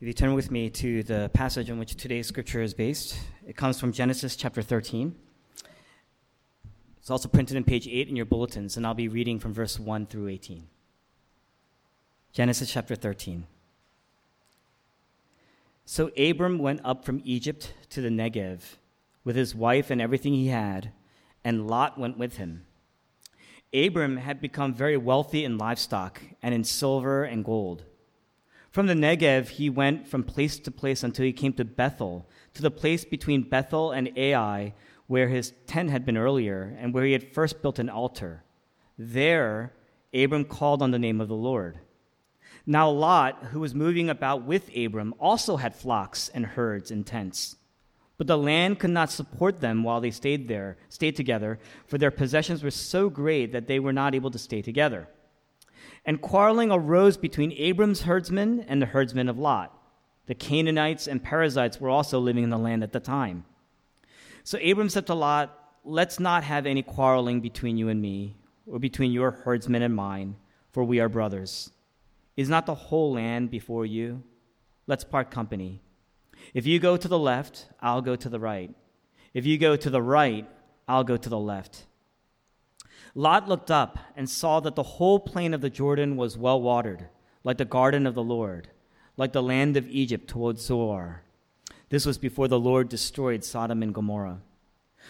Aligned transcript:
If 0.00 0.08
you 0.08 0.12
turn 0.12 0.34
with 0.34 0.50
me 0.50 0.70
to 0.70 1.04
the 1.04 1.30
passage 1.32 1.70
on 1.70 1.78
which 1.78 1.94
today's 1.94 2.26
scripture 2.26 2.60
is 2.60 2.74
based, 2.74 3.16
it 3.46 3.56
comes 3.56 3.78
from 3.78 3.92
Genesis 3.92 4.34
chapter 4.34 4.60
13. 4.60 5.14
It's 6.98 7.10
also 7.10 7.28
printed 7.28 7.56
in 7.56 7.62
page 7.62 7.86
8 7.86 8.08
in 8.08 8.16
your 8.16 8.26
bulletins, 8.26 8.76
and 8.76 8.84
I'll 8.84 8.94
be 8.94 9.06
reading 9.06 9.38
from 9.38 9.54
verse 9.54 9.78
1 9.78 10.06
through 10.06 10.28
18. 10.28 10.66
Genesis 12.32 12.72
chapter 12.72 12.96
13. 12.96 13.46
So 15.86 16.10
Abram 16.18 16.58
went 16.58 16.80
up 16.84 17.04
from 17.04 17.22
Egypt 17.24 17.72
to 17.90 18.00
the 18.00 18.08
Negev 18.08 18.62
with 19.22 19.36
his 19.36 19.54
wife 19.54 19.90
and 19.90 20.02
everything 20.02 20.34
he 20.34 20.48
had, 20.48 20.90
and 21.44 21.68
Lot 21.68 21.98
went 21.98 22.18
with 22.18 22.36
him. 22.36 22.66
Abram 23.72 24.16
had 24.16 24.40
become 24.40 24.74
very 24.74 24.96
wealthy 24.96 25.44
in 25.44 25.56
livestock 25.56 26.20
and 26.42 26.52
in 26.52 26.64
silver 26.64 27.22
and 27.22 27.44
gold. 27.44 27.84
From 28.74 28.88
the 28.88 28.94
Negev, 28.94 29.50
he 29.50 29.70
went 29.70 30.08
from 30.08 30.24
place 30.24 30.58
to 30.58 30.70
place 30.72 31.04
until 31.04 31.24
he 31.24 31.32
came 31.32 31.52
to 31.52 31.64
Bethel, 31.64 32.28
to 32.54 32.60
the 32.60 32.72
place 32.72 33.04
between 33.04 33.48
Bethel 33.48 33.92
and 33.92 34.10
Ai, 34.18 34.74
where 35.06 35.28
his 35.28 35.52
tent 35.68 35.90
had 35.90 36.04
been 36.04 36.16
earlier, 36.16 36.76
and 36.80 36.92
where 36.92 37.04
he 37.04 37.12
had 37.12 37.32
first 37.32 37.62
built 37.62 37.78
an 37.78 37.88
altar. 37.88 38.42
There, 38.98 39.72
Abram 40.12 40.44
called 40.44 40.82
on 40.82 40.90
the 40.90 40.98
name 40.98 41.20
of 41.20 41.28
the 41.28 41.36
Lord. 41.36 41.78
Now, 42.66 42.90
Lot, 42.90 43.44
who 43.52 43.60
was 43.60 43.76
moving 43.76 44.10
about 44.10 44.42
with 44.42 44.76
Abram, 44.76 45.14
also 45.20 45.56
had 45.56 45.76
flocks 45.76 46.28
and 46.34 46.44
herds 46.44 46.90
and 46.90 47.06
tents. 47.06 47.54
But 48.18 48.26
the 48.26 48.36
land 48.36 48.80
could 48.80 48.90
not 48.90 49.12
support 49.12 49.60
them 49.60 49.84
while 49.84 50.00
they 50.00 50.10
stayed 50.10 50.48
there, 50.48 50.78
stayed 50.88 51.14
together, 51.14 51.60
for 51.86 51.96
their 51.96 52.10
possessions 52.10 52.64
were 52.64 52.72
so 52.72 53.08
great 53.08 53.52
that 53.52 53.68
they 53.68 53.78
were 53.78 53.92
not 53.92 54.16
able 54.16 54.32
to 54.32 54.38
stay 54.38 54.62
together. 54.62 55.06
And 56.04 56.20
quarreling 56.20 56.70
arose 56.70 57.16
between 57.16 57.52
Abram's 57.52 58.02
herdsmen 58.02 58.64
and 58.68 58.80
the 58.80 58.86
herdsmen 58.86 59.28
of 59.28 59.38
Lot. 59.38 59.76
The 60.26 60.34
Canaanites 60.34 61.06
and 61.06 61.22
Perizzites 61.22 61.80
were 61.80 61.90
also 61.90 62.18
living 62.18 62.44
in 62.44 62.50
the 62.50 62.58
land 62.58 62.82
at 62.82 62.92
the 62.92 63.00
time. 63.00 63.44
So 64.42 64.58
Abram 64.58 64.88
said 64.88 65.06
to 65.06 65.14
Lot, 65.14 65.58
Let's 65.84 66.18
not 66.18 66.44
have 66.44 66.64
any 66.64 66.82
quarreling 66.82 67.40
between 67.40 67.76
you 67.76 67.88
and 67.90 68.00
me, 68.00 68.36
or 68.66 68.78
between 68.78 69.12
your 69.12 69.30
herdsmen 69.30 69.82
and 69.82 69.94
mine, 69.94 70.36
for 70.72 70.82
we 70.82 70.98
are 71.00 71.10
brothers. 71.10 71.70
Is 72.36 72.48
not 72.48 72.64
the 72.66 72.74
whole 72.74 73.12
land 73.12 73.50
before 73.50 73.84
you? 73.84 74.22
Let's 74.86 75.04
part 75.04 75.30
company. 75.30 75.80
If 76.52 76.66
you 76.66 76.78
go 76.78 76.96
to 76.96 77.08
the 77.08 77.18
left, 77.18 77.66
I'll 77.80 78.02
go 78.02 78.16
to 78.16 78.28
the 78.28 78.40
right. 78.40 78.74
If 79.34 79.46
you 79.46 79.58
go 79.58 79.76
to 79.76 79.90
the 79.90 80.02
right, 80.02 80.48
I'll 80.88 81.04
go 81.04 81.16
to 81.16 81.28
the 81.28 81.38
left. 81.38 81.84
Lot 83.16 83.48
looked 83.48 83.70
up 83.70 83.98
and 84.16 84.28
saw 84.28 84.58
that 84.60 84.74
the 84.74 84.82
whole 84.82 85.20
plain 85.20 85.54
of 85.54 85.60
the 85.60 85.70
Jordan 85.70 86.16
was 86.16 86.36
well 86.36 86.60
watered, 86.60 87.08
like 87.44 87.58
the 87.58 87.64
garden 87.64 88.06
of 88.06 88.14
the 88.14 88.22
Lord, 88.22 88.68
like 89.16 89.32
the 89.32 89.42
land 89.42 89.76
of 89.76 89.88
Egypt 89.88 90.26
towards 90.26 90.62
Zoar. 90.62 91.22
This 91.90 92.06
was 92.06 92.18
before 92.18 92.48
the 92.48 92.58
Lord 92.58 92.88
destroyed 92.88 93.44
Sodom 93.44 93.84
and 93.84 93.94
Gomorrah. 93.94 94.40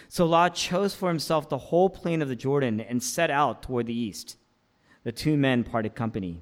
So 0.07 0.27
Lot 0.27 0.53
chose 0.53 0.93
for 0.93 1.09
himself 1.09 1.49
the 1.49 1.57
whole 1.57 1.89
plain 1.89 2.21
of 2.21 2.27
the 2.27 2.35
Jordan 2.35 2.79
and 2.79 3.01
set 3.01 3.31
out 3.31 3.63
toward 3.63 3.87
the 3.87 3.97
east. 3.97 4.37
The 5.03 5.11
two 5.11 5.35
men 5.35 5.63
parted 5.63 5.95
company. 5.95 6.41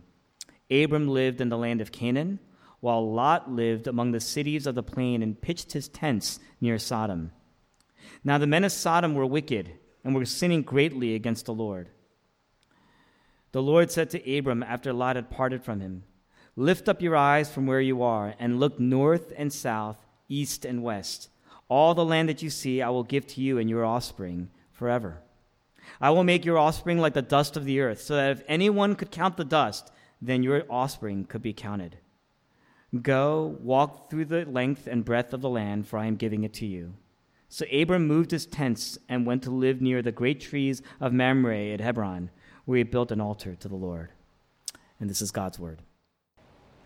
Abram 0.69 1.07
lived 1.07 1.39
in 1.39 1.47
the 1.47 1.57
land 1.57 1.79
of 1.79 1.93
Canaan, 1.93 2.39
while 2.81 3.09
Lot 3.09 3.49
lived 3.49 3.87
among 3.87 4.11
the 4.11 4.19
cities 4.19 4.67
of 4.67 4.75
the 4.75 4.83
plain 4.83 5.23
and 5.23 5.39
pitched 5.39 5.71
his 5.71 5.87
tents 5.87 6.39
near 6.59 6.77
Sodom. 6.77 7.31
Now 8.21 8.37
the 8.37 8.47
men 8.47 8.65
of 8.65 8.73
Sodom 8.73 9.13
were 9.13 9.25
wicked 9.25 9.71
and 10.03 10.15
were 10.15 10.25
sinning 10.25 10.61
greatly 10.61 11.15
against 11.15 11.45
the 11.45 11.53
Lord. 11.53 11.89
The 13.51 13.61
Lord 13.61 13.91
said 13.91 14.09
to 14.09 14.37
Abram 14.37 14.63
after 14.63 14.91
Lot 14.91 15.15
had 15.15 15.29
parted 15.29 15.63
from 15.63 15.79
him, 15.79 16.03
Lift 16.55 16.87
up 16.87 17.01
your 17.01 17.15
eyes 17.15 17.51
from 17.51 17.65
where 17.65 17.81
you 17.81 18.03
are 18.03 18.35
and 18.39 18.59
look 18.59 18.79
north 18.79 19.33
and 19.35 19.51
south, 19.51 19.97
east 20.29 20.65
and 20.65 20.83
west. 20.83 21.29
All 21.67 21.93
the 21.93 22.05
land 22.05 22.29
that 22.29 22.41
you 22.41 22.49
see 22.49 22.81
I 22.81 22.89
will 22.89 23.03
give 23.03 23.25
to 23.27 23.41
you 23.41 23.57
and 23.57 23.69
your 23.69 23.85
offspring 23.85 24.49
forever. 24.71 25.21
I 25.99 26.09
will 26.11 26.23
make 26.23 26.45
your 26.45 26.57
offspring 26.57 26.97
like 26.99 27.13
the 27.13 27.21
dust 27.21 27.57
of 27.57 27.65
the 27.65 27.79
earth, 27.79 28.01
so 28.01 28.15
that 28.15 28.31
if 28.31 28.43
anyone 28.47 28.95
could 28.95 29.11
count 29.11 29.37
the 29.37 29.45
dust, 29.45 29.91
then 30.21 30.43
your 30.43 30.63
offspring 30.69 31.25
could 31.25 31.41
be 31.41 31.53
counted. 31.53 31.97
Go, 33.01 33.57
walk 33.61 34.09
through 34.09 34.25
the 34.25 34.45
length 34.45 34.87
and 34.87 35.03
breadth 35.03 35.33
of 35.33 35.41
the 35.41 35.49
land, 35.49 35.87
for 35.87 35.97
I 35.97 36.05
am 36.05 36.15
giving 36.15 36.43
it 36.43 36.53
to 36.55 36.65
you. 36.65 36.93
So 37.53 37.67
Abram 37.71 38.07
moved 38.07 38.31
his 38.31 38.47
tents 38.47 38.97
and 39.07 39.27
went 39.27 39.43
to 39.43 39.51
live 39.51 39.79
near 39.79 40.01
the 40.01 40.11
great 40.11 40.39
trees 40.39 40.81
of 40.99 41.13
Mamre 41.13 41.71
at 41.71 41.81
Hebron, 41.81 42.31
where 42.65 42.79
he 42.79 42.83
built 42.83 43.11
an 43.11 43.21
altar 43.21 43.53
to 43.53 43.67
the 43.67 43.75
Lord. 43.75 44.09
And 44.99 45.07
this 45.07 45.21
is 45.21 45.29
God's 45.29 45.59
word. 45.59 45.83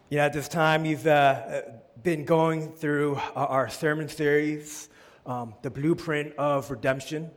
Yeah, 0.09 0.25
at 0.25 0.33
this 0.33 0.49
time, 0.49 0.83
you've 0.83 1.07
uh, 1.07 1.61
been 2.03 2.25
going 2.25 2.73
through 2.73 3.17
our 3.33 3.69
sermon 3.69 4.09
series, 4.09 4.89
um, 5.25 5.53
The 5.61 5.69
Blueprint 5.69 6.33
of 6.37 6.69
Redemption. 6.69 7.31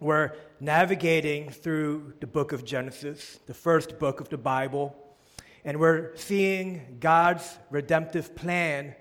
We're 0.00 0.32
navigating 0.58 1.50
through 1.50 2.14
the 2.20 2.26
book 2.26 2.52
of 2.52 2.64
Genesis, 2.64 3.38
the 3.44 3.52
first 3.52 3.98
book 3.98 4.22
of 4.22 4.30
the 4.30 4.38
Bible, 4.38 4.96
and 5.66 5.78
we're 5.78 6.16
seeing 6.16 6.96
God's 7.00 7.58
redemptive 7.68 8.34
plan 8.34 8.94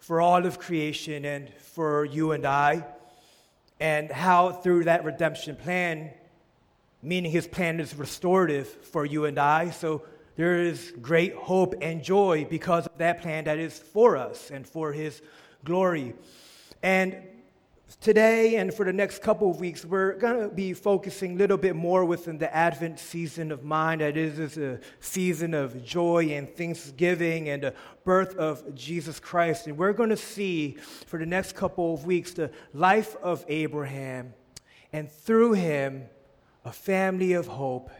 for 0.00 0.20
all 0.20 0.44
of 0.44 0.58
creation 0.58 1.24
and 1.24 1.52
for 1.54 2.04
you 2.04 2.32
and 2.32 2.44
I, 2.44 2.84
and 3.78 4.10
how 4.10 4.50
through 4.50 4.84
that 4.84 5.04
redemption 5.04 5.56
plan, 5.56 6.10
meaning 7.02 7.30
his 7.30 7.46
plan 7.46 7.80
is 7.80 7.94
restorative 7.94 8.66
for 8.66 9.06
you 9.06 9.26
and 9.26 9.38
I, 9.38 9.70
so 9.70 10.02
there 10.36 10.58
is 10.58 10.92
great 11.00 11.34
hope 11.34 11.74
and 11.82 12.02
joy 12.02 12.46
because 12.48 12.86
of 12.86 12.98
that 12.98 13.20
plan 13.20 13.44
that 13.44 13.58
is 13.58 13.78
for 13.78 14.16
us 14.16 14.50
and 14.50 14.66
for 14.66 14.92
his 14.92 15.20
glory. 15.64 16.14
And 16.82 17.16
Today 17.98 18.54
and 18.56 18.72
for 18.72 18.84
the 18.84 18.92
next 18.92 19.20
couple 19.20 19.50
of 19.50 19.58
weeks, 19.58 19.84
we're 19.84 20.14
going 20.14 20.40
to 20.40 20.54
be 20.54 20.72
focusing 20.74 21.32
a 21.32 21.36
little 21.36 21.56
bit 21.56 21.74
more 21.74 22.04
within 22.04 22.38
the 22.38 22.54
Advent 22.54 23.00
season 23.00 23.50
of 23.50 23.64
mind. 23.64 24.00
That 24.00 24.16
is, 24.16 24.38
is 24.38 24.56
a 24.58 24.78
season 25.00 25.54
of 25.54 25.84
joy 25.84 26.26
and 26.30 26.48
thanksgiving 26.48 27.48
and 27.48 27.64
the 27.64 27.74
birth 28.04 28.36
of 28.36 28.76
Jesus 28.76 29.18
Christ. 29.18 29.66
And 29.66 29.76
we're 29.76 29.92
going 29.92 30.10
to 30.10 30.16
see 30.16 30.76
for 31.06 31.18
the 31.18 31.26
next 31.26 31.56
couple 31.56 31.92
of 31.92 32.06
weeks 32.06 32.32
the 32.32 32.52
life 32.72 33.16
of 33.22 33.44
Abraham 33.48 34.34
and 34.92 35.10
through 35.10 35.54
him 35.54 36.04
a 36.64 36.72
family 36.72 37.32
of 37.32 37.48
hope. 37.48 37.90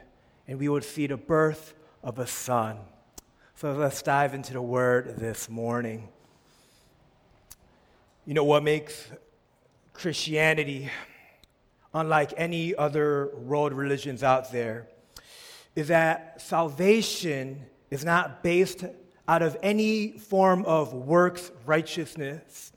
And 0.46 0.60
we 0.60 0.68
will 0.68 0.82
see 0.82 1.08
the 1.08 1.16
birth 1.16 1.74
of 2.04 2.20
a 2.20 2.28
son. 2.28 2.78
So 3.56 3.72
let's 3.72 4.02
dive 4.02 4.34
into 4.34 4.52
the 4.52 4.62
word 4.62 5.16
this 5.18 5.50
morning. 5.50 6.08
You 8.24 8.34
know 8.34 8.44
what 8.44 8.62
makes 8.62 9.10
Christianity, 10.00 10.88
unlike 11.92 12.32
any 12.38 12.74
other 12.74 13.32
world 13.36 13.74
religions 13.74 14.22
out 14.22 14.50
there, 14.50 14.88
is 15.76 15.88
that 15.88 16.40
salvation 16.40 17.66
is 17.90 18.02
not 18.02 18.42
based 18.42 18.86
out 19.28 19.42
of 19.42 19.58
any 19.62 20.12
form 20.12 20.64
of 20.64 20.94
works 20.94 21.50
righteousness, 21.66 22.72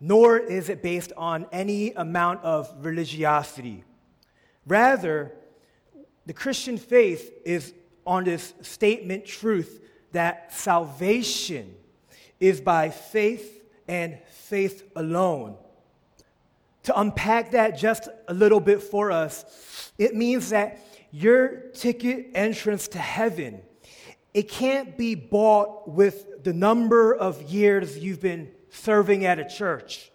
nor 0.00 0.38
is 0.38 0.68
it 0.68 0.82
based 0.82 1.12
on 1.16 1.46
any 1.52 1.92
amount 1.92 2.42
of 2.42 2.68
religiosity. 2.84 3.84
Rather, 4.66 5.32
the 6.26 6.32
Christian 6.32 6.78
faith 6.78 7.32
is 7.44 7.74
on 8.04 8.24
this 8.24 8.54
statement 8.62 9.24
truth 9.24 9.84
that 10.10 10.52
salvation 10.52 11.76
is 12.40 12.60
by 12.60 12.90
faith 12.90 13.62
and 13.86 14.18
faith 14.26 14.82
alone. 14.96 15.58
To 16.86 17.00
unpack 17.00 17.50
that 17.50 17.76
just 17.76 18.08
a 18.28 18.34
little 18.34 18.60
bit 18.60 18.82
for 18.82 19.10
us, 19.12 19.92
it 19.98 20.14
means 20.14 20.50
that 20.50 20.78
your 21.10 21.48
ticket 21.74 22.30
entrance 22.34 22.88
to 22.88 22.98
heaven, 22.98 23.62
it 24.32 24.48
can't 24.48 24.96
be 24.96 25.14
bought 25.14 25.88
with 25.88 26.44
the 26.44 26.52
number 26.52 27.14
of 27.14 27.42
years 27.42 27.98
you've 27.98 28.20
been 28.20 28.52
serving 28.70 29.24
at 29.24 29.38
a 29.38 29.44
church. 29.44 30.12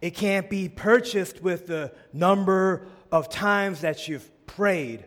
It 0.00 0.14
can't 0.14 0.48
be 0.48 0.68
purchased 0.68 1.42
with 1.42 1.66
the 1.66 1.92
number 2.12 2.86
of 3.10 3.28
times 3.28 3.80
that 3.80 4.06
you've 4.06 4.30
prayed. 4.46 5.04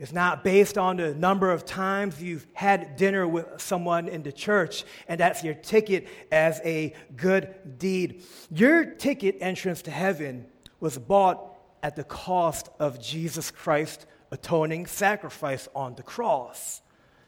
It's 0.00 0.14
not 0.14 0.42
based 0.42 0.78
on 0.78 0.96
the 0.96 1.14
number 1.14 1.50
of 1.50 1.66
times 1.66 2.22
you've 2.22 2.46
had 2.54 2.96
dinner 2.96 3.28
with 3.28 3.60
someone 3.60 4.08
in 4.08 4.22
the 4.22 4.32
church, 4.32 4.84
and 5.06 5.20
that's 5.20 5.44
your 5.44 5.52
ticket 5.52 6.08
as 6.32 6.58
a 6.64 6.94
good 7.16 7.78
deed. 7.78 8.22
Your 8.50 8.86
ticket 8.86 9.36
entrance 9.40 9.82
to 9.82 9.90
heaven 9.90 10.46
was 10.80 10.96
bought 10.96 11.54
at 11.82 11.96
the 11.96 12.04
cost 12.04 12.70
of 12.78 12.98
Jesus 12.98 13.50
Christ's 13.50 14.06
atoning 14.30 14.86
sacrifice 14.86 15.68
on 15.74 15.96
the 15.96 16.02
cross. 16.02 16.80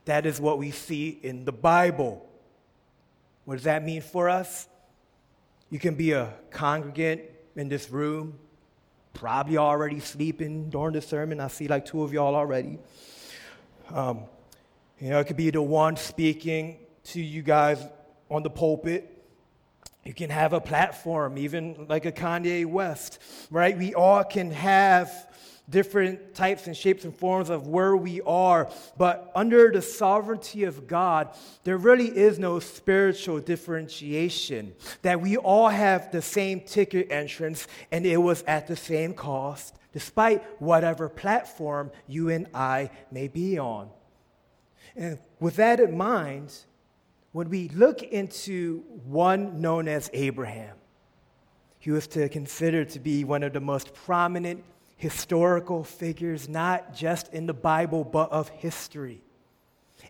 That 0.06 0.24
is 0.24 0.40
what 0.40 0.58
we 0.58 0.70
see 0.70 1.10
in 1.10 1.44
the 1.44 1.52
Bible. 1.52 2.26
What 3.44 3.56
does 3.56 3.64
that 3.64 3.84
mean 3.84 4.00
for 4.00 4.30
us? 4.30 4.66
You 5.68 5.78
can 5.78 5.94
be 5.94 6.12
a 6.12 6.32
congregant 6.50 7.20
in 7.54 7.68
this 7.68 7.90
room 7.90 8.38
probably 9.12 9.56
already 9.56 10.00
sleeping 10.00 10.70
during 10.70 10.94
the 10.94 11.02
sermon. 11.02 11.40
I 11.40 11.48
see 11.48 11.68
like 11.68 11.84
two 11.84 12.02
of 12.02 12.12
y'all 12.12 12.34
already. 12.34 12.78
Um, 13.90 14.24
you 14.98 15.10
know, 15.10 15.20
it 15.20 15.26
could 15.26 15.36
be 15.36 15.50
the 15.50 15.62
one 15.62 15.96
speaking 15.96 16.78
to 17.04 17.20
you 17.20 17.42
guys 17.42 17.84
on 18.30 18.42
the 18.42 18.50
pulpit. 18.50 19.08
You 20.04 20.14
can 20.14 20.30
have 20.30 20.52
a 20.52 20.60
platform, 20.60 21.38
even 21.38 21.86
like 21.88 22.06
a 22.06 22.12
Kanye 22.12 22.66
West, 22.66 23.18
right? 23.50 23.76
We 23.76 23.94
all 23.94 24.24
can 24.24 24.50
have 24.50 25.10
different 25.72 26.34
types 26.34 26.68
and 26.68 26.76
shapes 26.76 27.04
and 27.04 27.16
forms 27.16 27.50
of 27.50 27.66
where 27.66 27.96
we 27.96 28.20
are, 28.20 28.70
but 28.96 29.32
under 29.34 29.72
the 29.72 29.82
sovereignty 29.82 30.62
of 30.62 30.86
God, 30.86 31.30
there 31.64 31.78
really 31.78 32.06
is 32.06 32.38
no 32.38 32.60
spiritual 32.60 33.40
differentiation. 33.40 34.74
That 35.00 35.20
we 35.20 35.36
all 35.36 35.70
have 35.70 36.12
the 36.12 36.22
same 36.22 36.60
ticket 36.60 37.10
entrance 37.10 37.66
and 37.90 38.06
it 38.06 38.18
was 38.18 38.42
at 38.42 38.68
the 38.68 38.76
same 38.76 39.14
cost, 39.14 39.74
despite 39.92 40.44
whatever 40.60 41.08
platform 41.08 41.90
you 42.06 42.28
and 42.28 42.46
I 42.54 42.90
may 43.10 43.26
be 43.26 43.58
on. 43.58 43.88
And 44.94 45.18
with 45.40 45.56
that 45.56 45.80
in 45.80 45.96
mind, 45.96 46.54
when 47.32 47.48
we 47.48 47.70
look 47.70 48.02
into 48.02 48.80
one 49.04 49.60
known 49.60 49.88
as 49.88 50.10
Abraham, 50.12 50.76
he 51.78 51.90
was 51.90 52.06
to 52.08 52.28
consider 52.28 52.84
to 52.84 53.00
be 53.00 53.24
one 53.24 53.42
of 53.42 53.54
the 53.54 53.60
most 53.60 53.92
prominent 53.94 54.62
historical 55.02 55.82
figures, 55.82 56.48
not 56.48 56.94
just 56.94 57.34
in 57.34 57.46
the 57.46 57.52
Bible, 57.52 58.04
but 58.04 58.30
of 58.30 58.48
history. 58.50 59.20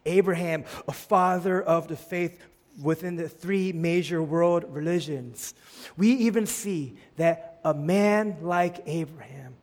Abraham, 0.05 0.67
a 0.87 0.93
father 0.93 1.62
of 1.62 1.89
the 1.89 1.97
faith 1.97 2.39
within 2.83 3.17
the 3.17 3.27
three 3.27 3.73
major 3.73 4.23
world 4.23 4.67
religions. 4.69 5.55
We 5.97 6.09
even 6.09 6.44
see 6.44 6.99
that 7.17 7.59
a 7.65 7.73
man 7.73 8.37
like 8.43 8.83
Abraham 8.85 9.55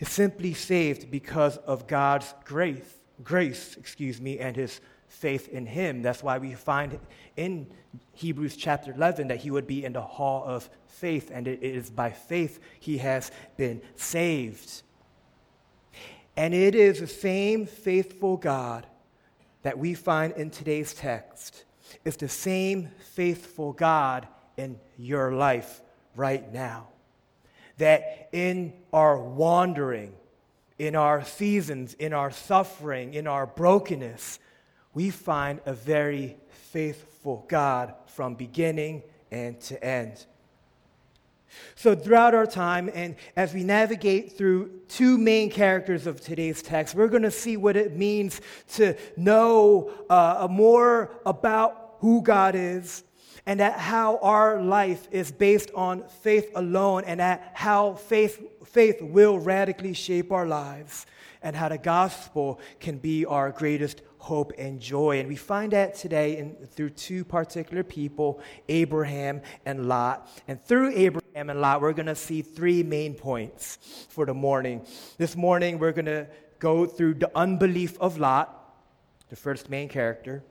is 0.00 0.08
simply 0.08 0.54
saved 0.54 1.12
because 1.12 1.56
of 1.58 1.86
God's 1.86 2.34
grace, 2.44 2.98
grace, 3.22 3.76
excuse 3.76 4.20
me, 4.20 4.40
and 4.40 4.56
his 4.56 4.80
faith 5.10 5.48
in 5.48 5.66
him. 5.66 6.02
That's 6.02 6.22
why 6.22 6.38
we 6.38 6.54
find 6.54 6.98
in 7.36 7.66
Hebrews 8.14 8.56
chapter 8.56 8.92
11 8.92 9.28
that 9.28 9.38
he 9.38 9.50
would 9.50 9.66
be 9.66 9.84
in 9.84 9.92
the 9.92 10.00
hall 10.00 10.44
of 10.46 10.70
faith, 10.86 11.30
and 11.32 11.46
it 11.46 11.62
is 11.62 11.90
by 11.90 12.10
faith 12.10 12.60
he 12.78 12.98
has 12.98 13.30
been 13.56 13.82
saved. 13.96 14.82
And 16.36 16.54
it 16.54 16.74
is 16.74 17.00
the 17.00 17.06
same 17.06 17.66
faithful 17.66 18.36
God 18.36 18.86
that 19.62 19.78
we 19.78 19.94
find 19.94 20.32
in 20.34 20.50
today's 20.50 20.94
text. 20.94 21.64
It's 22.04 22.16
the 22.16 22.28
same 22.28 22.88
faithful 23.14 23.72
God 23.72 24.26
in 24.56 24.78
your 24.96 25.32
life 25.32 25.82
right 26.14 26.50
now. 26.52 26.88
That 27.78 28.28
in 28.32 28.72
our 28.92 29.18
wandering, 29.18 30.14
in 30.78 30.94
our 30.94 31.24
seasons, 31.24 31.94
in 31.94 32.12
our 32.12 32.30
suffering, 32.30 33.14
in 33.14 33.26
our 33.26 33.46
brokenness, 33.46 34.38
we 34.94 35.10
find 35.10 35.60
a 35.66 35.72
very 35.72 36.36
faithful 36.48 37.44
God 37.48 37.94
from 38.06 38.34
beginning 38.34 39.02
and 39.30 39.60
to 39.62 39.82
end. 39.84 40.26
So, 41.74 41.94
throughout 41.94 42.34
our 42.34 42.46
time, 42.46 42.90
and 42.94 43.16
as 43.36 43.52
we 43.52 43.64
navigate 43.64 44.36
through 44.36 44.70
two 44.88 45.18
main 45.18 45.50
characters 45.50 46.06
of 46.06 46.20
today's 46.20 46.62
text, 46.62 46.94
we're 46.94 47.08
going 47.08 47.22
to 47.22 47.30
see 47.30 47.56
what 47.56 47.76
it 47.76 47.96
means 47.96 48.40
to 48.74 48.94
know 49.16 49.90
uh, 50.08 50.46
more 50.48 51.10
about 51.26 51.96
who 51.98 52.22
God 52.22 52.54
is, 52.54 53.02
and 53.46 53.58
that 53.60 53.78
how 53.78 54.18
our 54.18 54.62
life 54.62 55.08
is 55.10 55.32
based 55.32 55.70
on 55.74 56.04
faith 56.22 56.50
alone, 56.54 57.04
and 57.04 57.18
that 57.18 57.50
how 57.54 57.94
faith, 57.94 58.40
faith 58.64 59.02
will 59.02 59.38
radically 59.38 59.92
shape 59.92 60.30
our 60.30 60.46
lives, 60.46 61.04
and 61.42 61.56
how 61.56 61.68
the 61.68 61.78
gospel 61.78 62.60
can 62.78 62.98
be 62.98 63.24
our 63.24 63.50
greatest 63.50 64.02
hope, 64.20 64.52
and 64.58 64.80
joy. 64.80 65.18
And 65.18 65.28
we 65.28 65.36
find 65.36 65.72
that 65.72 65.94
today 65.94 66.36
in, 66.36 66.54
through 66.66 66.90
two 66.90 67.24
particular 67.24 67.82
people, 67.82 68.40
Abraham 68.68 69.40
and 69.64 69.88
Lot. 69.88 70.28
And 70.46 70.62
through 70.62 70.92
Abraham 70.94 71.50
and 71.50 71.60
Lot, 71.60 71.80
we're 71.80 71.94
going 71.94 72.06
to 72.06 72.14
see 72.14 72.42
three 72.42 72.82
main 72.82 73.14
points 73.14 73.78
for 74.10 74.26
the 74.26 74.34
morning. 74.34 74.86
This 75.16 75.36
morning, 75.36 75.78
we're 75.78 75.92
going 75.92 76.04
to 76.06 76.26
go 76.58 76.86
through 76.86 77.14
the 77.14 77.30
unbelief 77.34 77.98
of 77.98 78.18
Lot, 78.18 78.56
the 79.30 79.36
first 79.36 79.70
main 79.70 79.88
character. 79.88 80.42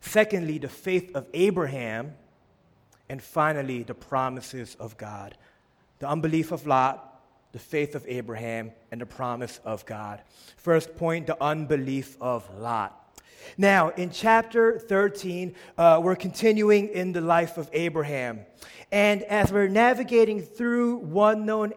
Secondly, 0.00 0.58
the 0.58 0.68
faith 0.68 1.14
of 1.14 1.26
Abraham. 1.34 2.14
And 3.10 3.22
finally, 3.22 3.82
the 3.82 3.94
promises 3.94 4.76
of 4.80 4.96
God. 4.96 5.36
The 5.98 6.08
unbelief 6.08 6.52
of 6.52 6.66
Lot, 6.66 7.07
the 7.52 7.58
faith 7.58 7.94
of 7.94 8.04
Abraham, 8.06 8.72
and 8.90 9.00
the 9.00 9.06
promise 9.06 9.60
of 9.64 9.86
God. 9.86 10.20
First 10.56 10.96
point 10.96 11.26
the 11.26 11.42
unbelief 11.42 12.16
of 12.20 12.48
Lot. 12.58 12.94
Now, 13.56 13.90
in 13.90 14.10
chapter 14.10 14.78
13, 14.78 15.54
uh, 15.78 16.00
we're 16.02 16.16
continuing 16.16 16.88
in 16.88 17.12
the 17.12 17.20
life 17.20 17.56
of 17.56 17.70
Abraham. 17.72 18.40
And 18.90 19.22
as 19.24 19.52
we're 19.52 19.68
navigating 19.68 20.42
through 20.42 20.96
one 20.98 21.44
known 21.46 21.72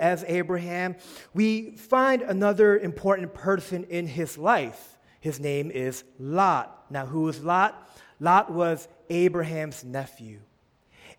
as 0.00 0.24
Abraham, 0.26 0.96
we 1.32 1.72
find 1.72 2.22
another 2.22 2.78
important 2.78 3.34
person 3.34 3.84
in 3.84 4.06
his 4.06 4.38
life. 4.38 4.96
His 5.20 5.40
name 5.40 5.70
is 5.70 6.04
Lot. 6.18 6.86
Now, 6.90 7.06
who 7.06 7.28
is 7.28 7.42
Lot? 7.42 7.88
Lot 8.20 8.52
was 8.52 8.88
Abraham's 9.10 9.84
nephew. 9.84 10.40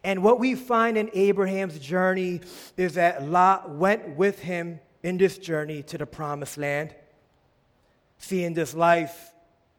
And 0.05 0.21
what 0.21 0.39
we 0.39 0.53
find 0.53 0.99
in 0.99 1.09
Abraham's 1.13 1.79
journey 1.79 2.41
is 2.77 2.93
that 2.93 3.27
Lot 3.27 3.71
went 3.71 4.15
with 4.15 4.37
him 4.37 4.79
in 5.01 5.17
this 5.17 5.39
journey 5.39 5.81
to 5.81 5.97
the 5.97 6.05
promised 6.05 6.59
land. 6.59 6.93
See, 8.19 8.43
in 8.43 8.53
this 8.53 8.75
life, 8.75 9.31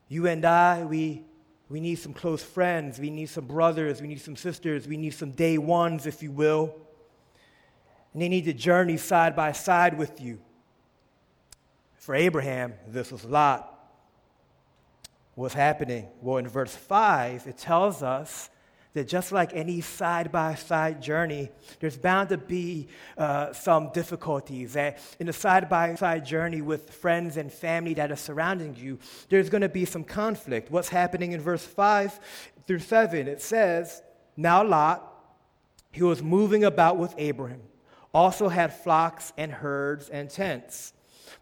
you 0.08 0.26
and 0.26 0.44
I, 0.44 0.84
we, 0.84 1.23
we 1.69 1.78
need 1.78 1.94
some 1.94 2.12
close 2.12 2.43
friends, 2.43 2.99
we 2.99 3.08
need 3.08 3.26
some 3.26 3.46
brothers, 3.46 4.02
we 4.02 4.08
need 4.08 4.20
some 4.20 4.34
sisters, 4.34 4.88
we 4.88 4.96
need 4.96 5.14
some 5.14 5.31
day 5.31 5.58
ones, 5.58 6.06
if 6.06 6.25
you 6.25 6.32
will. 6.32 6.75
And 8.12 8.20
they 8.20 8.28
need 8.28 8.46
to 8.46 8.52
journey 8.52 8.96
side 8.96 9.37
by 9.37 9.52
side 9.52 9.96
with 9.96 10.20
you. 10.20 10.40
For 11.94 12.17
Abraham, 12.17 12.75
this 12.88 13.12
was 13.12 13.25
Lot. 13.25 13.73
What's 15.37 15.55
happening? 15.55 16.08
Well, 16.20 16.38
in 16.38 16.49
verse 16.49 16.75
5, 16.75 17.46
it 17.46 17.58
tells 17.58 18.02
us 18.02 18.50
that 18.97 19.07
just 19.07 19.31
like 19.31 19.55
any 19.55 19.83
side 19.83 20.33
by 20.33 20.55
side 20.55 21.03
journey, 21.03 21.51
there's 21.81 21.99
bound 21.99 22.31
to 22.31 22.39
be 22.39 22.89
uh, 23.19 23.53
some 23.53 23.91
difficulties. 23.93 24.73
That 24.73 24.99
in 25.21 25.29
a 25.29 25.35
side 25.35 25.69
by 25.69 25.95
side 25.97 26.25
journey 26.25 26.63
with 26.63 26.89
friends 26.95 27.37
and 27.37 27.53
family 27.53 27.93
that 27.93 28.11
are 28.11 28.17
surrounding 28.17 28.75
you, 28.75 28.99
there's 29.29 29.51
going 29.51 29.61
to 29.61 29.69
be 29.69 29.85
some 29.85 30.03
conflict. 30.03 30.71
What's 30.71 30.89
happening 30.89 31.33
in 31.33 31.43
verse 31.43 31.63
5 31.63 32.19
through 32.67 32.79
7? 32.79 33.29
It 33.29 33.43
says, 33.43 34.00
Now 34.35 34.65
Lot, 34.65 35.07
he 35.93 36.03
was 36.03 36.23
moving 36.23 36.65
about 36.65 36.97
with 36.97 37.15
Abraham, 37.19 37.61
also 38.15 38.49
had 38.49 38.73
flocks 38.73 39.31
and 39.37 39.53
herds 39.53 40.09
and 40.09 40.31
tents. 40.31 40.95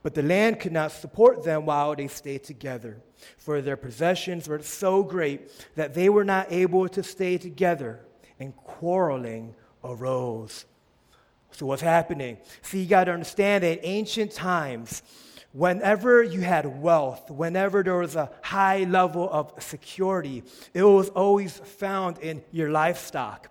But 0.05 0.15
the 0.15 0.23
land 0.23 0.61
could 0.61 0.71
not 0.71 0.93
support 0.93 1.43
them 1.43 1.67
while 1.67 1.97
they 1.97 2.07
stayed 2.07 2.45
together 2.45 2.99
for 3.37 3.61
their 3.61 3.77
possessions 3.77 4.49
were 4.49 4.63
so 4.63 5.03
great 5.03 5.51
that 5.77 5.95
they 5.95 6.09
were 6.09 6.25
not 6.25 6.51
able 6.51 6.89
to 6.89 7.03
stay 7.03 7.39
together, 7.39 8.01
and 8.39 8.55
quarreling 8.57 9.55
arose. 9.83 10.67
So, 11.53 11.67
what's 11.67 11.83
happening? 11.83 12.39
See, 12.63 12.83
you 12.83 12.89
got 12.89 13.05
to 13.05 13.13
understand 13.13 13.65
that 13.65 13.79
in 13.79 13.85
ancient 13.85 14.33
times, 14.33 15.03
whenever 15.53 16.23
you 16.23 16.41
had 16.41 16.83
wealth, 16.83 17.31
whenever 17.31 17.83
there 17.83 17.97
was 17.97 18.17
a 18.17 18.31
high 18.43 18.85
level 18.85 19.29
of 19.31 19.53
security, 19.63 20.43
it 20.73 20.83
was 20.83 21.11
always 21.11 21.59
found 21.59 22.19
in 22.19 22.43
your 22.51 22.71
livestock. 22.71 23.51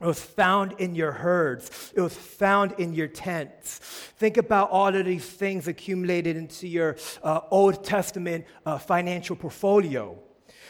It 0.00 0.06
was 0.06 0.20
found 0.20 0.74
in 0.78 0.94
your 0.94 1.10
herds. 1.10 1.92
It 1.94 2.00
was 2.00 2.14
found 2.14 2.72
in 2.78 2.92
your 2.92 3.08
tents. 3.08 3.78
Think 4.16 4.36
about 4.36 4.70
all 4.70 4.94
of 4.94 5.04
these 5.04 5.24
things 5.24 5.66
accumulated 5.66 6.36
into 6.36 6.68
your 6.68 6.96
uh, 7.22 7.40
Old 7.50 7.82
Testament 7.82 8.44
uh, 8.64 8.78
financial 8.78 9.34
portfolio. 9.34 10.16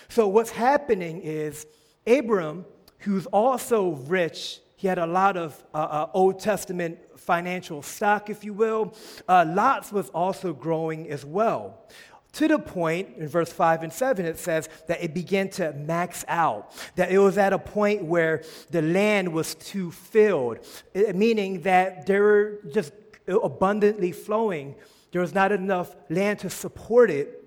So, 0.08 0.28
what's 0.28 0.50
happening 0.50 1.20
is 1.20 1.66
Abram, 2.06 2.64
who's 3.00 3.26
also 3.26 3.90
rich, 4.06 4.60
he 4.76 4.88
had 4.88 4.98
a 4.98 5.06
lot 5.06 5.36
of 5.36 5.62
uh, 5.74 5.78
uh 5.78 6.10
Old 6.14 6.40
Testament 6.40 6.98
financial 7.16 7.82
stock, 7.82 8.30
if 8.30 8.44
you 8.44 8.54
will. 8.54 8.94
Uh, 9.28 9.44
Lot's 9.46 9.92
was 9.92 10.08
also 10.10 10.54
growing 10.54 11.10
as 11.10 11.26
well 11.26 11.86
to 12.38 12.46
the 12.46 12.58
point 12.58 13.16
in 13.16 13.26
verse 13.26 13.52
5 13.52 13.82
and 13.82 13.92
7 13.92 14.24
it 14.24 14.38
says 14.38 14.68
that 14.86 15.02
it 15.02 15.12
began 15.12 15.48
to 15.48 15.72
max 15.72 16.24
out 16.28 16.72
that 16.94 17.10
it 17.10 17.18
was 17.18 17.36
at 17.36 17.52
a 17.52 17.58
point 17.58 18.04
where 18.04 18.44
the 18.70 18.80
land 18.80 19.32
was 19.32 19.56
too 19.56 19.90
filled 19.90 20.58
eh, 20.94 21.10
meaning 21.12 21.62
that 21.62 22.06
there 22.06 22.22
were 22.22 22.60
just 22.72 22.92
abundantly 23.26 24.12
flowing 24.12 24.76
there 25.10 25.20
was 25.20 25.34
not 25.34 25.50
enough 25.50 25.96
land 26.08 26.38
to 26.38 26.48
support 26.48 27.10
it 27.10 27.38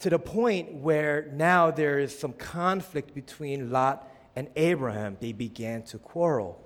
to 0.00 0.10
the 0.10 0.18
point 0.18 0.74
where 0.74 1.30
now 1.32 1.70
there 1.70 1.98
is 1.98 2.18
some 2.18 2.34
conflict 2.34 3.14
between 3.14 3.70
lot 3.70 4.12
and 4.36 4.48
abraham. 4.56 5.16
They 5.20 5.32
began 5.32 5.84
to 5.84 5.98
quarrel. 5.98 6.60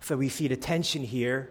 So 0.00 0.16
we 0.16 0.28
see 0.28 0.48
the 0.48 0.56
tension 0.56 1.04
here 1.04 1.50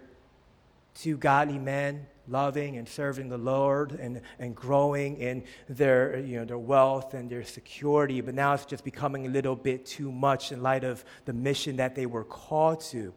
two 1.02 1.18
godly 1.18 1.58
men 1.58 2.06
loving 2.28 2.78
and 2.78 2.88
serving 2.88 3.30
the 3.30 3.38
Lord 3.38 3.94
and, 3.94 4.22
and 4.38 4.56
growing 4.56 5.18
in 5.18 5.44
their, 5.68 6.20
you 6.20 6.38
know, 6.38 6.46
their 6.46 6.60
wealth 6.60 7.14
and 7.14 7.30
their 7.30 7.44
security, 7.44 8.22
but 8.22 8.36
now 8.36 8.54
it's 8.54 8.66
just 8.66 8.84
becoming 8.84 9.26
a 9.26 9.30
little 9.30 9.56
bit 9.56 9.86
too 9.86 10.12
much 10.12 10.52
in 10.52 10.62
light 10.62 10.84
of 10.84 11.04
the 11.26 11.34
mission 11.34 11.78
that 11.78 11.96
they 11.96 12.06
were 12.06 12.24
called 12.24 12.82
to. 12.82 13.14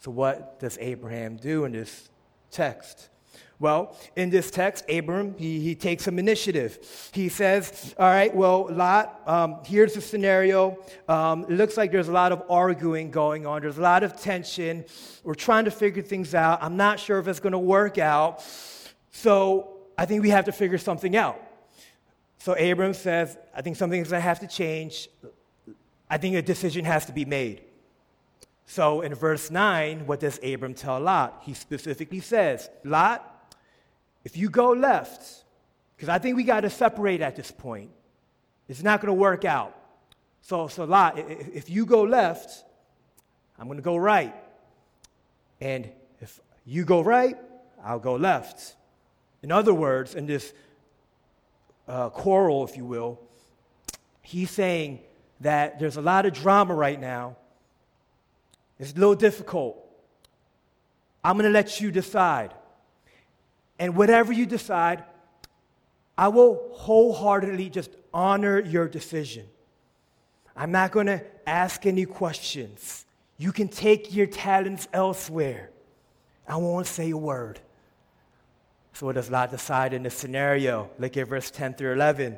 So, 0.00 0.10
what 0.10 0.60
does 0.60 0.78
Abraham 0.80 1.36
do 1.36 1.64
in 1.64 1.72
this 1.72 2.10
text? 2.50 3.08
Well, 3.60 3.96
in 4.14 4.30
this 4.30 4.52
text, 4.52 4.84
Abram, 4.88 5.34
he, 5.36 5.58
he 5.58 5.74
takes 5.74 6.04
some 6.04 6.18
initiative. 6.18 6.78
He 7.12 7.28
says, 7.28 7.94
All 7.98 8.06
right, 8.06 8.34
well, 8.34 8.68
Lot, 8.70 9.20
um, 9.26 9.58
here's 9.64 9.94
the 9.94 10.00
scenario. 10.00 10.78
Um, 11.08 11.42
it 11.44 11.50
looks 11.50 11.76
like 11.76 11.90
there's 11.90 12.06
a 12.06 12.12
lot 12.12 12.30
of 12.30 12.44
arguing 12.48 13.10
going 13.10 13.46
on, 13.46 13.62
there's 13.62 13.78
a 13.78 13.82
lot 13.82 14.04
of 14.04 14.20
tension. 14.20 14.84
We're 15.24 15.34
trying 15.34 15.64
to 15.64 15.72
figure 15.72 16.02
things 16.02 16.34
out. 16.34 16.62
I'm 16.62 16.76
not 16.76 17.00
sure 17.00 17.18
if 17.18 17.26
it's 17.26 17.40
going 17.40 17.52
to 17.52 17.58
work 17.58 17.98
out. 17.98 18.44
So 19.10 19.78
I 19.96 20.06
think 20.06 20.22
we 20.22 20.30
have 20.30 20.44
to 20.44 20.52
figure 20.52 20.78
something 20.78 21.16
out. 21.16 21.42
So 22.38 22.52
Abram 22.52 22.94
says, 22.94 23.36
I 23.52 23.62
think 23.62 23.76
something's 23.76 24.10
going 24.10 24.20
to 24.20 24.28
have 24.28 24.38
to 24.40 24.46
change. 24.46 25.08
I 26.08 26.16
think 26.16 26.36
a 26.36 26.42
decision 26.42 26.84
has 26.84 27.06
to 27.06 27.12
be 27.12 27.24
made. 27.24 27.62
So 28.66 29.00
in 29.00 29.14
verse 29.14 29.50
9, 29.50 30.06
what 30.06 30.20
does 30.20 30.38
Abram 30.44 30.74
tell 30.74 31.00
Lot? 31.00 31.42
He 31.44 31.54
specifically 31.54 32.20
says, 32.20 32.70
Lot, 32.84 33.27
if 34.28 34.36
you 34.36 34.50
go 34.50 34.72
left, 34.72 35.42
because 35.96 36.10
I 36.10 36.18
think 36.18 36.36
we 36.36 36.44
got 36.44 36.60
to 36.60 36.68
separate 36.68 37.22
at 37.22 37.34
this 37.34 37.50
point, 37.50 37.88
it's 38.68 38.82
not 38.82 39.00
going 39.00 39.06
to 39.06 39.14
work 39.14 39.46
out. 39.46 39.74
So, 40.42 40.68
so 40.68 40.84
Lot, 40.84 41.18
if 41.18 41.70
you 41.70 41.86
go 41.86 42.02
left, 42.02 42.62
I'm 43.58 43.68
going 43.68 43.78
to 43.78 43.82
go 43.82 43.96
right. 43.96 44.34
And 45.62 45.88
if 46.20 46.40
you 46.66 46.84
go 46.84 47.00
right, 47.00 47.38
I'll 47.82 48.00
go 48.00 48.16
left. 48.16 48.74
In 49.42 49.50
other 49.50 49.72
words, 49.72 50.14
in 50.14 50.26
this 50.26 50.52
uh, 51.88 52.10
quarrel, 52.10 52.64
if 52.64 52.76
you 52.76 52.84
will, 52.84 53.18
he's 54.20 54.50
saying 54.50 55.00
that 55.40 55.78
there's 55.80 55.96
a 55.96 56.02
lot 56.02 56.26
of 56.26 56.34
drama 56.34 56.74
right 56.74 57.00
now. 57.00 57.38
It's 58.78 58.92
a 58.92 58.94
little 58.94 59.14
difficult. 59.14 59.82
I'm 61.24 61.38
going 61.38 61.50
to 61.50 61.50
let 61.50 61.80
you 61.80 61.90
decide. 61.90 62.52
And 63.78 63.96
whatever 63.96 64.32
you 64.32 64.46
decide, 64.46 65.04
I 66.16 66.28
will 66.28 66.70
wholeheartedly 66.72 67.70
just 67.70 67.90
honor 68.12 68.60
your 68.60 68.88
decision. 68.88 69.46
I'm 70.56 70.72
not 70.72 70.90
going 70.90 71.06
to 71.06 71.24
ask 71.46 71.86
any 71.86 72.04
questions. 72.04 73.06
You 73.36 73.52
can 73.52 73.68
take 73.68 74.12
your 74.12 74.26
talents 74.26 74.88
elsewhere. 74.92 75.70
I 76.48 76.56
won't 76.56 76.88
say 76.88 77.10
a 77.10 77.16
word. 77.16 77.60
So, 78.94 79.06
what 79.06 79.14
does 79.14 79.30
Lot 79.30 79.52
decide 79.52 79.92
in 79.92 80.02
this 80.02 80.14
scenario? 80.14 80.90
Look 80.98 81.16
at 81.16 81.28
verse 81.28 81.52
10 81.52 81.74
through 81.74 81.92
11. 81.92 82.36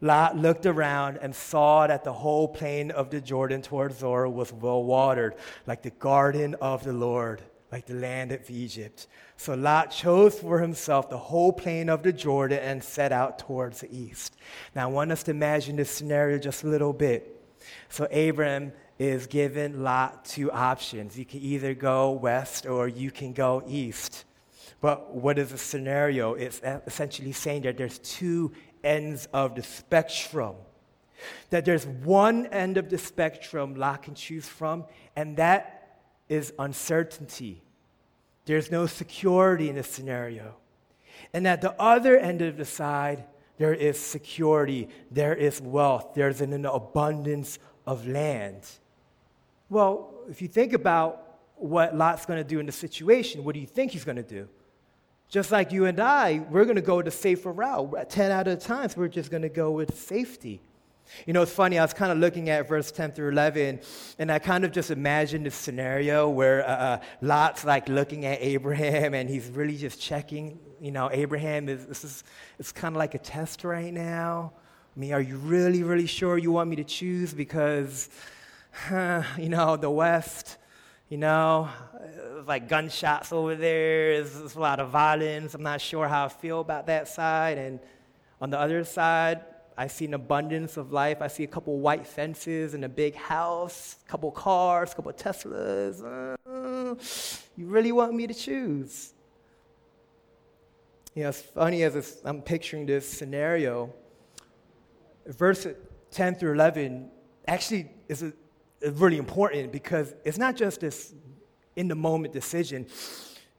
Lot 0.00 0.36
looked 0.36 0.64
around 0.64 1.18
and 1.20 1.34
saw 1.34 1.88
that 1.88 2.04
the 2.04 2.12
whole 2.12 2.46
plain 2.46 2.92
of 2.92 3.10
the 3.10 3.20
Jordan 3.20 3.60
toward 3.60 3.92
Zoar 3.92 4.28
was 4.28 4.52
well 4.52 4.84
watered, 4.84 5.34
like 5.66 5.82
the 5.82 5.90
garden 5.90 6.54
of 6.60 6.84
the 6.84 6.92
Lord 6.92 7.42
like 7.72 7.86
the 7.86 7.94
land 7.94 8.32
of 8.32 8.50
Egypt. 8.50 9.06
So 9.36 9.54
Lot 9.54 9.90
chose 9.90 10.38
for 10.38 10.60
himself 10.60 11.08
the 11.08 11.18
whole 11.18 11.52
plain 11.52 11.88
of 11.88 12.02
the 12.02 12.12
Jordan 12.12 12.58
and 12.58 12.82
set 12.82 13.12
out 13.12 13.38
towards 13.38 13.80
the 13.80 13.96
east. 13.96 14.36
Now, 14.74 14.88
I 14.88 14.92
want 14.92 15.12
us 15.12 15.22
to 15.24 15.30
imagine 15.30 15.76
this 15.76 15.90
scenario 15.90 16.38
just 16.38 16.64
a 16.64 16.66
little 16.66 16.92
bit. 16.92 17.36
So, 17.88 18.06
Abram 18.06 18.72
is 18.98 19.26
given 19.26 19.82
Lot 19.82 20.24
two 20.24 20.50
options. 20.50 21.18
You 21.18 21.24
can 21.24 21.40
either 21.40 21.74
go 21.74 22.10
west 22.10 22.66
or 22.66 22.88
you 22.88 23.10
can 23.10 23.32
go 23.32 23.62
east. 23.66 24.24
But 24.80 25.14
what 25.14 25.38
is 25.38 25.50
the 25.50 25.58
scenario? 25.58 26.34
It's 26.34 26.60
essentially 26.86 27.32
saying 27.32 27.62
that 27.62 27.76
there's 27.76 27.98
two 27.98 28.52
ends 28.82 29.28
of 29.32 29.54
the 29.54 29.62
spectrum. 29.62 30.56
That 31.50 31.66
there's 31.66 31.86
one 31.86 32.46
end 32.46 32.78
of 32.78 32.88
the 32.88 32.96
spectrum 32.96 33.74
Lot 33.74 34.02
can 34.02 34.14
choose 34.14 34.48
from, 34.48 34.86
and 35.16 35.36
that 35.36 35.79
is 36.30 36.54
uncertainty. 36.58 37.60
There's 38.46 38.70
no 38.70 38.86
security 38.86 39.68
in 39.68 39.74
this 39.74 39.88
scenario. 39.88 40.54
And 41.34 41.46
at 41.46 41.60
the 41.60 41.78
other 41.80 42.16
end 42.16 42.40
of 42.40 42.56
the 42.56 42.64
side, 42.64 43.24
there 43.58 43.74
is 43.74 43.98
security, 43.98 44.88
there 45.10 45.34
is 45.34 45.60
wealth, 45.60 46.14
there's 46.14 46.40
an 46.40 46.64
abundance 46.64 47.58
of 47.86 48.06
land. 48.06 48.62
Well, 49.68 50.14
if 50.30 50.40
you 50.40 50.48
think 50.48 50.72
about 50.72 51.38
what 51.56 51.94
Lot's 51.94 52.24
going 52.24 52.38
to 52.38 52.48
do 52.48 52.58
in 52.58 52.66
the 52.66 52.72
situation, 52.72 53.44
what 53.44 53.54
do 53.54 53.60
you 53.60 53.66
think 53.66 53.92
he's 53.92 54.04
going 54.04 54.16
to 54.16 54.22
do? 54.22 54.48
Just 55.28 55.52
like 55.52 55.72
you 55.72 55.84
and 55.84 56.00
I, 56.00 56.44
we're 56.50 56.64
going 56.64 56.76
to 56.76 56.82
go 56.82 57.02
the 57.02 57.10
safer 57.10 57.52
route. 57.52 58.08
10 58.08 58.30
out 58.30 58.48
of 58.48 58.58
the 58.58 58.64
times, 58.64 58.96
we're 58.96 59.08
just 59.08 59.30
going 59.30 59.42
to 59.42 59.48
go 59.48 59.70
with 59.70 59.96
safety. 59.98 60.60
You 61.26 61.32
know, 61.32 61.42
it's 61.42 61.52
funny, 61.52 61.78
I 61.78 61.82
was 61.82 61.92
kind 61.92 62.12
of 62.12 62.18
looking 62.18 62.48
at 62.50 62.68
verse 62.68 62.90
10 62.90 63.12
through 63.12 63.30
11, 63.30 63.80
and 64.18 64.32
I 64.32 64.38
kind 64.38 64.64
of 64.64 64.72
just 64.72 64.90
imagined 64.90 65.46
this 65.46 65.54
scenario 65.54 66.28
where 66.28 66.66
uh, 66.66 66.72
uh, 66.72 67.00
Lot's 67.20 67.64
like 67.64 67.88
looking 67.88 68.24
at 68.24 68.38
Abraham, 68.40 69.14
and 69.14 69.28
he's 69.28 69.48
really 69.50 69.76
just 69.76 70.00
checking. 70.00 70.58
You 70.80 70.92
know, 70.92 71.10
Abraham 71.12 71.68
is, 71.68 71.86
this 71.86 72.04
is, 72.04 72.24
it's 72.58 72.72
kind 72.72 72.94
of 72.94 72.98
like 72.98 73.14
a 73.14 73.18
test 73.18 73.64
right 73.64 73.92
now. 73.92 74.52
I 74.96 75.00
mean, 75.00 75.12
are 75.12 75.20
you 75.20 75.36
really, 75.36 75.82
really 75.82 76.06
sure 76.06 76.38
you 76.38 76.52
want 76.52 76.70
me 76.70 76.76
to 76.76 76.84
choose? 76.84 77.32
Because, 77.32 78.08
huh, 78.72 79.22
you 79.38 79.48
know, 79.48 79.76
the 79.76 79.90
West, 79.90 80.56
you 81.08 81.18
know, 81.18 81.68
like 82.46 82.68
gunshots 82.68 83.32
over 83.32 83.54
there, 83.54 84.14
there's, 84.14 84.38
there's 84.38 84.54
a 84.54 84.60
lot 84.60 84.80
of 84.80 84.90
violence. 84.90 85.54
I'm 85.54 85.62
not 85.62 85.80
sure 85.80 86.08
how 86.08 86.26
I 86.26 86.28
feel 86.28 86.60
about 86.60 86.86
that 86.86 87.08
side. 87.08 87.58
And 87.58 87.80
on 88.40 88.50
the 88.50 88.58
other 88.58 88.84
side, 88.84 89.44
I 89.80 89.86
see 89.86 90.04
an 90.04 90.12
abundance 90.12 90.76
of 90.76 90.92
life. 90.92 91.22
I 91.22 91.28
see 91.28 91.42
a 91.44 91.46
couple 91.46 91.78
white 91.78 92.06
fences 92.06 92.74
and 92.74 92.84
a 92.84 92.88
big 92.88 93.14
house, 93.14 93.96
a 94.06 94.10
couple 94.10 94.30
cars, 94.30 94.92
a 94.92 94.94
couple 94.94 95.10
Teslas. 95.14 96.04
Uh, 96.04 96.94
you 97.56 97.64
really 97.66 97.90
want 97.90 98.12
me 98.12 98.26
to 98.26 98.34
choose? 98.34 99.14
You 101.14 101.22
know, 101.22 101.30
it's 101.30 101.40
funny 101.40 101.82
as 101.84 102.20
I'm 102.26 102.42
picturing 102.42 102.84
this 102.84 103.08
scenario. 103.08 103.90
Verse 105.26 105.66
10 106.10 106.34
through 106.34 106.52
11 106.52 107.10
actually 107.48 107.90
is, 108.06 108.22
a, 108.22 108.34
is 108.82 108.92
really 109.00 109.16
important 109.16 109.72
because 109.72 110.14
it's 110.26 110.36
not 110.36 110.56
just 110.56 110.80
this 110.80 111.14
in 111.76 111.88
the 111.88 111.94
moment 111.94 112.34
decision. 112.34 112.86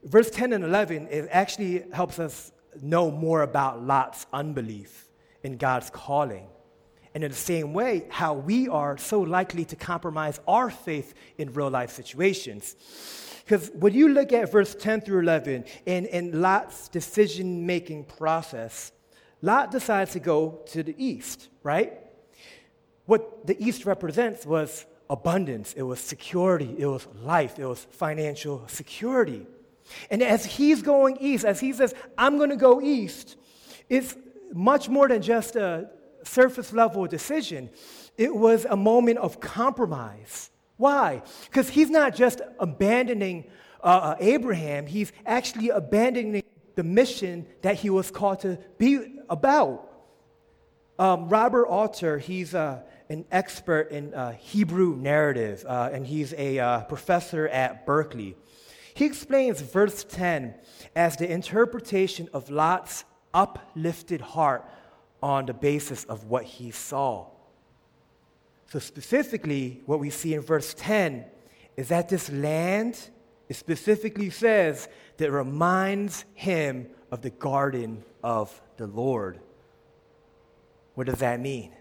Verse 0.04 0.30
10 0.30 0.52
and 0.52 0.62
11, 0.62 1.08
it 1.10 1.26
actually 1.32 1.82
helps 1.92 2.20
us 2.20 2.52
know 2.80 3.10
more 3.10 3.42
about 3.42 3.82
Lot's 3.82 4.24
unbelief 4.32 5.08
in 5.42 5.56
God's 5.56 5.90
calling. 5.90 6.46
And 7.14 7.22
in 7.22 7.30
the 7.30 7.36
same 7.36 7.74
way, 7.74 8.06
how 8.08 8.32
we 8.32 8.68
are 8.68 8.96
so 8.96 9.20
likely 9.20 9.64
to 9.66 9.76
compromise 9.76 10.40
our 10.48 10.70
faith 10.70 11.14
in 11.36 11.52
real 11.52 11.70
life 11.70 11.90
situations. 11.90 12.74
Because 13.44 13.70
when 13.74 13.92
you 13.92 14.08
look 14.08 14.32
at 14.32 14.50
verse 14.50 14.74
10 14.74 15.02
through 15.02 15.20
11 15.20 15.64
in, 15.84 16.06
in 16.06 16.40
Lot's 16.40 16.88
decision 16.88 17.66
making 17.66 18.04
process, 18.04 18.92
Lot 19.42 19.70
decides 19.70 20.12
to 20.12 20.20
go 20.20 20.62
to 20.66 20.82
the 20.82 20.94
east, 20.96 21.48
right? 21.62 21.98
What 23.06 23.46
the 23.46 23.62
east 23.62 23.84
represents 23.84 24.46
was 24.46 24.86
abundance, 25.10 25.74
it 25.74 25.82
was 25.82 26.00
security, 26.00 26.74
it 26.78 26.86
was 26.86 27.06
life, 27.20 27.58
it 27.58 27.66
was 27.66 27.86
financial 27.90 28.66
security. 28.68 29.46
And 30.10 30.22
as 30.22 30.46
he's 30.46 30.80
going 30.80 31.18
east, 31.20 31.44
as 31.44 31.60
he 31.60 31.72
says, 31.72 31.92
I'm 32.16 32.38
going 32.38 32.50
to 32.50 32.56
go 32.56 32.80
east, 32.80 33.36
it's 33.90 34.16
much 34.52 34.88
more 34.88 35.08
than 35.08 35.22
just 35.22 35.56
a 35.56 35.90
surface 36.24 36.72
level 36.72 37.06
decision, 37.06 37.70
it 38.16 38.34
was 38.34 38.64
a 38.64 38.76
moment 38.76 39.18
of 39.18 39.40
compromise. 39.40 40.50
Why? 40.76 41.22
Because 41.46 41.68
he's 41.68 41.90
not 41.90 42.14
just 42.14 42.40
abandoning 42.58 43.50
uh, 43.82 43.86
uh, 43.86 44.16
Abraham, 44.20 44.86
he's 44.86 45.12
actually 45.26 45.70
abandoning 45.70 46.42
the 46.74 46.84
mission 46.84 47.46
that 47.62 47.76
he 47.76 47.90
was 47.90 48.10
called 48.10 48.40
to 48.40 48.58
be 48.78 49.18
about. 49.28 49.88
Um, 50.98 51.28
Robert 51.28 51.66
Alter, 51.66 52.18
he's 52.18 52.54
uh, 52.54 52.82
an 53.08 53.24
expert 53.30 53.90
in 53.90 54.14
uh, 54.14 54.32
Hebrew 54.32 54.96
narrative, 54.96 55.64
uh, 55.66 55.90
and 55.92 56.06
he's 56.06 56.32
a 56.34 56.58
uh, 56.58 56.80
professor 56.84 57.48
at 57.48 57.86
Berkeley. 57.86 58.36
He 58.94 59.06
explains 59.06 59.60
verse 59.60 60.04
10 60.04 60.54
as 60.94 61.16
the 61.16 61.30
interpretation 61.30 62.28
of 62.32 62.50
Lot's 62.50 63.04
uplifted 63.34 64.20
heart 64.20 64.64
on 65.22 65.46
the 65.46 65.54
basis 65.54 66.04
of 66.04 66.24
what 66.24 66.44
he 66.44 66.70
saw. 66.70 67.26
So, 68.66 68.78
specifically, 68.78 69.82
what 69.86 70.00
we 70.00 70.10
see 70.10 70.34
in 70.34 70.40
verse 70.40 70.74
10 70.78 71.24
is 71.76 71.88
that 71.88 72.08
this 72.08 72.30
land, 72.30 72.98
it 73.48 73.54
specifically 73.54 74.30
says 74.30 74.88
that 75.18 75.30
reminds 75.30 76.24
him 76.34 76.88
of 77.10 77.22
the 77.22 77.30
garden 77.30 78.02
of 78.24 78.60
the 78.78 78.86
Lord. 78.86 79.40
What 80.94 81.06
does 81.06 81.18
that 81.18 81.40
mean? 81.40 81.72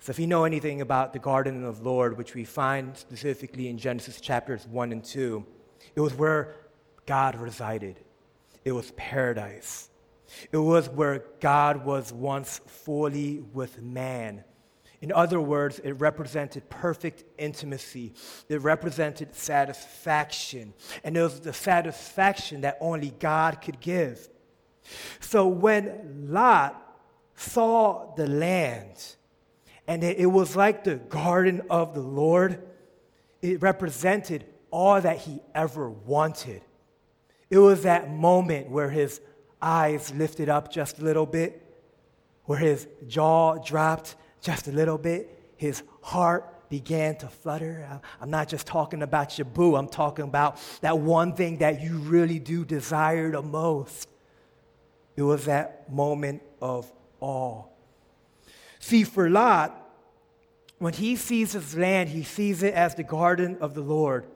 So, 0.00 0.10
if 0.10 0.18
you 0.18 0.26
know 0.26 0.44
anything 0.44 0.80
about 0.80 1.12
the 1.12 1.18
garden 1.18 1.64
of 1.64 1.78
the 1.78 1.88
Lord, 1.88 2.16
which 2.16 2.34
we 2.34 2.44
find 2.44 2.96
specifically 2.96 3.68
in 3.68 3.78
Genesis 3.78 4.20
chapters 4.20 4.66
1 4.66 4.92
and 4.92 5.02
2, 5.02 5.44
it 5.96 6.00
was 6.00 6.14
where 6.14 6.54
God 7.06 7.36
resided. 7.36 7.98
it 8.64 8.72
was 8.72 8.90
paradise. 8.96 9.88
It 10.52 10.58
was 10.58 10.88
where 10.88 11.24
God 11.40 11.84
was 11.84 12.12
once 12.12 12.60
fully 12.66 13.40
with 13.52 13.82
man. 13.82 14.44
In 15.00 15.12
other 15.12 15.40
words, 15.40 15.78
it 15.78 15.92
represented 15.92 16.68
perfect 16.68 17.24
intimacy. 17.38 18.14
It 18.48 18.62
represented 18.62 19.34
satisfaction. 19.34 20.74
And 21.04 21.16
it 21.16 21.22
was 21.22 21.40
the 21.40 21.52
satisfaction 21.52 22.62
that 22.62 22.78
only 22.80 23.10
God 23.18 23.60
could 23.62 23.80
give. 23.80 24.28
So 25.20 25.46
when 25.46 26.26
Lot 26.30 26.82
saw 27.36 28.14
the 28.16 28.26
land, 28.26 29.14
and 29.86 30.02
it, 30.02 30.26
was 30.26 30.56
like 30.56 30.84
the 30.84 30.96
garden 30.96 31.62
of 31.70 31.94
the 31.94 32.02
Lord, 32.02 32.62
it 33.40 33.62
represented 33.62 34.44
all 34.70 35.00
that 35.00 35.18
he 35.18 35.40
ever 35.54 35.88
wanted. 35.88 36.62
It 37.48 37.58
was 37.58 37.84
that 37.84 38.10
moment 38.10 38.68
where 38.68 38.90
his 38.90 39.20
eyes 39.60 40.12
lifted 40.14 40.48
up 40.48 40.70
just 40.70 40.98
a 40.98 41.04
little 41.04 41.26
bit, 41.26 41.62
where 42.44 42.58
his 42.58 42.86
jaw 43.06 43.56
dropped 43.58 44.16
just 44.40 44.68
a 44.68 44.72
little 44.72 44.98
bit, 44.98 45.52
his 45.56 45.82
heart 46.00 46.68
began 46.68 47.16
to 47.16 47.26
flutter. 47.28 48.00
I'm 48.20 48.30
not 48.30 48.48
just 48.48 48.66
talking 48.66 49.02
about 49.02 49.38
your 49.38 49.46
boo, 49.46 49.76
I'm 49.76 49.88
talking 49.88 50.24
about 50.24 50.58
that 50.80 50.98
one 50.98 51.34
thing 51.34 51.58
that 51.58 51.80
you 51.80 51.98
really 51.98 52.38
do 52.38 52.64
desire 52.64 53.32
the 53.32 53.42
most. 53.42 54.08
It 55.16 55.22
was 55.22 55.46
that 55.46 55.92
moment 55.92 56.42
of 56.62 56.90
awe. 57.20 57.64
See, 58.78 59.02
for 59.04 59.28
Lot, 59.28 59.74
when 60.78 60.92
he 60.92 61.16
sees 61.16 61.52
his 61.52 61.76
land, 61.76 62.10
he 62.10 62.22
sees 62.22 62.62
it 62.62 62.74
as 62.74 62.94
the 62.94 63.02
garden 63.02 63.58
of 63.60 63.74
the 63.74 63.80
Lord. 63.80 64.26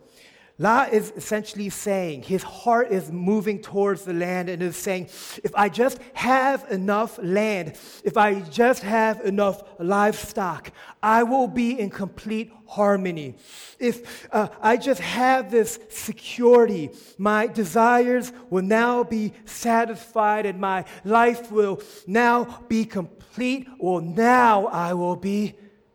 Lot 0.63 0.93
is 0.93 1.13
essentially 1.17 1.71
saying, 1.71 2.23
his 2.23 2.45
heart 2.45 2.93
is 2.93 3.11
moving 3.11 3.61
towards 3.61 4.05
the 4.05 4.13
land 4.13 4.49
and 4.49 4.63
is 4.63 4.77
saying, 4.77 5.07
if 5.43 5.53
I 5.57 5.69
just 5.69 5.99
have 6.15 6.71
enough 6.71 7.19
land, 7.21 7.77
if 8.05 8.17
I 8.17 8.43
just 8.43 8.85
have 8.85 9.23
enough 9.23 9.65
livestock, 9.81 10.71
I 11.03 11.25
will 11.25 11.49
be 11.49 11.81
in 11.81 11.91
complete 11.91 12.53
harmony. 12.65 13.35
If 13.81 14.29
uh, 14.33 14.51
I 14.61 14.77
just 14.77 15.01
have 15.01 15.51
this 15.51 15.81
security, 15.89 16.91
my 17.19 17.49
desires 17.49 18.33
will 18.49 18.63
now 18.63 19.03
be 19.03 19.33
satisfied 19.45 20.47
and 20.47 20.61
my 20.61 20.85
life 21.05 21.51
will 21.51 21.83
now 22.07 22.63
be 22.69 22.85
complete. 22.85 23.67
Well, 23.81 24.01
now 24.01 24.67
I 24.67 24.95
will 24.95 25.17
be 25.17 25.55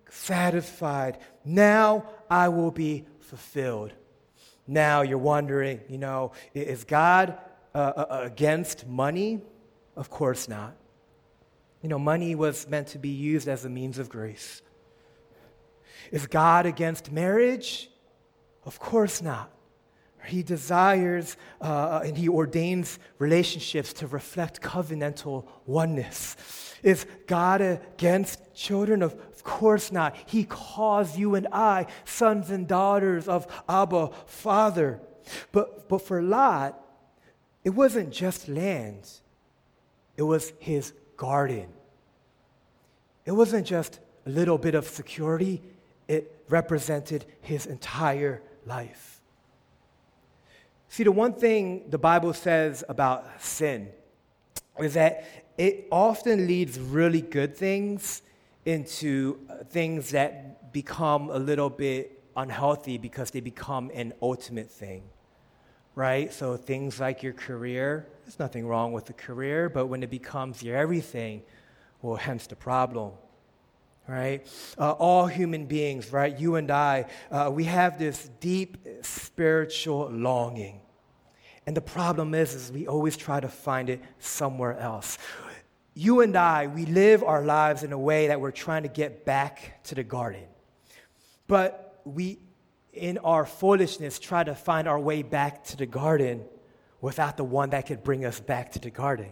satisfied. 0.10 1.20
Now 1.46 2.10
I 2.30 2.50
will 2.50 2.72
be 2.72 3.06
fulfilled. 3.22 3.94
Now 4.68 5.02
you're 5.02 5.18
wondering, 5.18 5.82
you 5.88 5.98
know, 5.98 6.34
is 6.54 6.84
God 6.84 7.38
uh, 7.74 7.78
uh, 7.78 8.06
uh, 8.10 8.20
against 8.24 8.86
money? 8.88 9.42
Of 9.96 10.10
course 10.10 10.48
not. 10.48 10.76
You 11.82 11.90
know, 11.90 12.00
money 12.00 12.36
was 12.36 12.68
meant 12.68 12.88
to 12.90 13.00
be 13.00 13.10
used 13.10 13.48
as 13.48 13.64
a 13.66 13.70
means 13.70 13.98
of 13.98 14.10
grace. 14.10 14.62
Is 16.12 16.28
God 16.28 16.66
against 16.66 17.12
marriage? 17.12 17.90
Of 18.66 18.80
course 18.80 19.22
not. 19.22 19.52
He 20.28 20.44
desires 20.44 21.38
uh, 21.62 22.02
and 22.04 22.18
he 22.18 22.30
ordains 22.30 23.00
relationships 23.20 23.94
to 23.94 24.08
reflect 24.08 24.62
covenantal 24.62 25.46
oneness. 25.66 26.36
Is 26.84 27.06
God 27.26 27.62
against 27.62 28.54
children? 28.54 29.02
Of 29.02 29.44
course 29.44 29.92
not. 29.92 30.16
He 30.26 30.44
calls 30.44 31.18
you 31.18 31.36
and 31.36 31.48
I 31.52 31.88
sons 32.06 32.52
and 32.52 32.68
daughters 32.68 33.28
of 33.28 33.48
Abba, 33.68 34.12
Father. 34.26 35.00
But, 35.52 35.90
but 35.90 36.02
for 36.02 36.22
Lot, 36.22 36.80
it 37.64 37.72
wasn't 37.72 38.12
just 38.12 38.48
land, 38.48 39.10
it 40.16 40.22
was 40.24 40.54
his 40.60 40.94
garden. 41.18 41.68
It 43.26 43.32
wasn't 43.32 43.68
just 43.68 44.00
a 44.26 44.30
little 44.30 44.58
bit 44.58 44.74
of 44.74 44.88
security, 44.88 45.62
it 46.08 46.44
represented 46.48 47.26
his 47.42 47.66
entire 47.66 48.42
life. 48.66 49.17
See, 50.90 51.04
the 51.04 51.12
one 51.12 51.34
thing 51.34 51.90
the 51.90 51.98
Bible 51.98 52.34
says 52.34 52.84
about 52.88 53.42
sin 53.42 53.90
is 54.80 54.94
that 54.94 55.26
it 55.58 55.88
often 55.92 56.48
leads 56.48 56.80
really 56.80 57.22
good 57.22 57.56
things 57.56 58.22
into 58.66 59.40
uh, 59.50 59.64
things 59.64 60.12
that 60.12 60.72
become 60.72 61.30
a 61.30 61.40
little 61.40 61.70
bit 61.70 62.24
unhealthy 62.36 62.98
because 62.98 63.32
they 63.32 63.40
become 63.40 63.90
an 63.94 64.14
ultimate 64.22 64.70
thing, 64.70 65.04
right? 65.96 66.32
So 66.32 66.56
things 66.58 67.00
like 67.00 67.24
your 67.24 67.34
career, 67.34 68.08
there's 68.24 68.40
nothing 68.40 68.68
wrong 68.68 68.92
with 68.92 69.06
the 69.06 69.14
career, 69.14 69.70
but 69.70 69.88
when 69.88 70.04
it 70.04 70.10
becomes 70.10 70.62
your 70.62 70.78
everything, 70.78 71.42
well, 72.02 72.16
hence 72.16 72.46
the 72.46 72.56
problem. 72.56 73.14
Right? 74.08 74.48
Uh, 74.78 74.92
all 74.92 75.28
human 75.28 75.66
beings, 75.66 76.14
right? 76.14 76.38
You 76.40 76.56
and 76.56 76.72
I, 76.72 77.08
uh, 77.30 77.52
we 77.54 77.66
have 77.66 78.00
this 78.00 78.30
deep 78.40 78.78
spiritual 79.02 80.10
longing. 80.10 80.80
And 81.66 81.76
the 81.76 81.82
problem 81.82 82.34
is, 82.34 82.54
is 82.54 82.72
we 82.72 82.88
always 82.88 83.18
try 83.18 83.42
to 83.42 83.50
find 83.50 83.90
it 83.90 84.02
somewhere 84.20 84.78
else 84.78 85.18
you 85.98 86.22
and 86.22 86.36
I, 86.38 86.68
we 86.68 86.86
live 86.86 87.24
our 87.24 87.44
lives 87.44 87.82
in 87.82 87.92
a 87.92 87.98
way 87.98 88.28
that 88.28 88.40
we're 88.40 88.52
trying 88.52 88.84
to 88.84 88.88
get 88.88 89.26
back 89.26 89.84
to 89.86 89.96
the 89.96 90.04
garden. 90.04 90.44
But 91.48 92.02
we, 92.06 92.38
in 92.94 93.18
our 93.18 93.48
foolishness, 93.48 94.20
try 94.20 94.44
to 94.44 94.54
find 94.54 94.88
our 94.88 95.00
way 95.00 95.24
back 95.24 95.64
to 95.66 95.78
the 95.78 95.88
garden 95.88 96.46
without 97.02 97.36
the 97.36 97.44
one 97.44 97.72
that 97.72 97.88
could 97.88 98.04
bring 98.04 98.26
us 98.26 98.40
back 98.40 98.74
to 98.74 98.80
the 98.80 98.92
garden. 98.92 99.32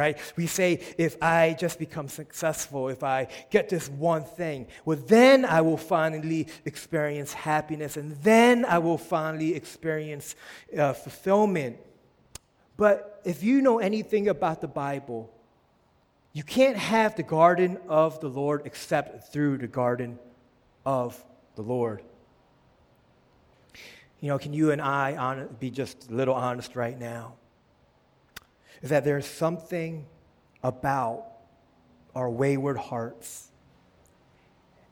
Right? 0.00 0.16
We 0.34 0.46
say, 0.46 0.80
if 0.96 1.22
I 1.22 1.54
just 1.60 1.78
become 1.78 2.08
successful, 2.08 2.88
if 2.88 3.02
I 3.02 3.28
get 3.50 3.68
this 3.68 3.86
one 3.90 4.24
thing, 4.24 4.66
well, 4.86 4.96
then 4.96 5.44
I 5.44 5.60
will 5.60 5.76
finally 5.76 6.48
experience 6.64 7.34
happiness 7.34 7.98
and 7.98 8.16
then 8.22 8.64
I 8.64 8.78
will 8.78 8.96
finally 8.96 9.54
experience 9.54 10.36
uh, 10.74 10.94
fulfillment. 10.94 11.76
But 12.78 13.20
if 13.26 13.42
you 13.42 13.60
know 13.60 13.78
anything 13.78 14.28
about 14.28 14.62
the 14.62 14.68
Bible, 14.68 15.30
you 16.32 16.44
can't 16.44 16.78
have 16.78 17.14
the 17.14 17.22
garden 17.22 17.76
of 17.86 18.20
the 18.20 18.28
Lord 18.28 18.62
except 18.64 19.30
through 19.30 19.58
the 19.58 19.68
garden 19.68 20.18
of 20.86 21.22
the 21.56 21.62
Lord. 21.62 22.00
You 24.20 24.28
know, 24.28 24.38
can 24.38 24.54
you 24.54 24.70
and 24.70 24.80
I 24.80 25.44
be 25.58 25.70
just 25.70 26.10
a 26.10 26.14
little 26.14 26.34
honest 26.34 26.74
right 26.74 26.98
now? 26.98 27.34
Is 28.82 28.90
that 28.90 29.04
there's 29.04 29.26
something 29.26 30.06
about 30.62 31.26
our 32.14 32.30
wayward 32.30 32.76
hearts, 32.76 33.50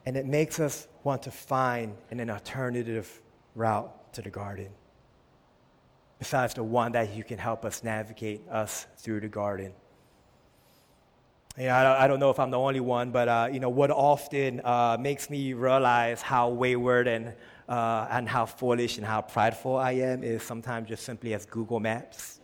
and 0.05 0.15
it 0.15 0.25
makes 0.25 0.59
us 0.59 0.87
want 1.03 1.23
to 1.23 1.31
find 1.31 1.95
an 2.11 2.29
alternative 2.29 3.21
route 3.55 4.13
to 4.13 4.21
the 4.21 4.29
garden, 4.29 4.69
besides 6.17 6.53
the 6.53 6.63
one 6.63 6.91
that 6.93 7.15
you 7.15 7.23
can 7.23 7.37
help 7.37 7.65
us 7.65 7.83
navigate 7.83 8.41
us 8.49 8.85
through 8.97 9.21
the 9.21 9.27
garden. 9.27 9.73
Don't, 11.57 11.69
I 11.69 12.07
don't 12.07 12.19
know 12.19 12.29
if 12.29 12.39
I'm 12.39 12.51
the 12.51 12.59
only 12.59 12.79
one, 12.79 13.11
but 13.11 13.27
uh, 13.27 13.49
you 13.51 13.59
know, 13.59 13.69
what 13.69 13.91
often 13.91 14.61
uh, 14.63 14.97
makes 14.99 15.29
me 15.29 15.53
realize 15.53 16.21
how 16.21 16.49
wayward 16.49 17.07
and, 17.07 17.33
uh, 17.67 18.07
and 18.09 18.29
how 18.29 18.45
foolish 18.45 18.97
and 18.97 19.05
how 19.05 19.21
prideful 19.21 19.75
I 19.75 19.91
am 19.91 20.23
is 20.23 20.41
sometimes 20.41 20.87
just 20.87 21.03
simply 21.03 21.33
as 21.33 21.45
Google 21.45 21.79
Maps. 21.79 22.38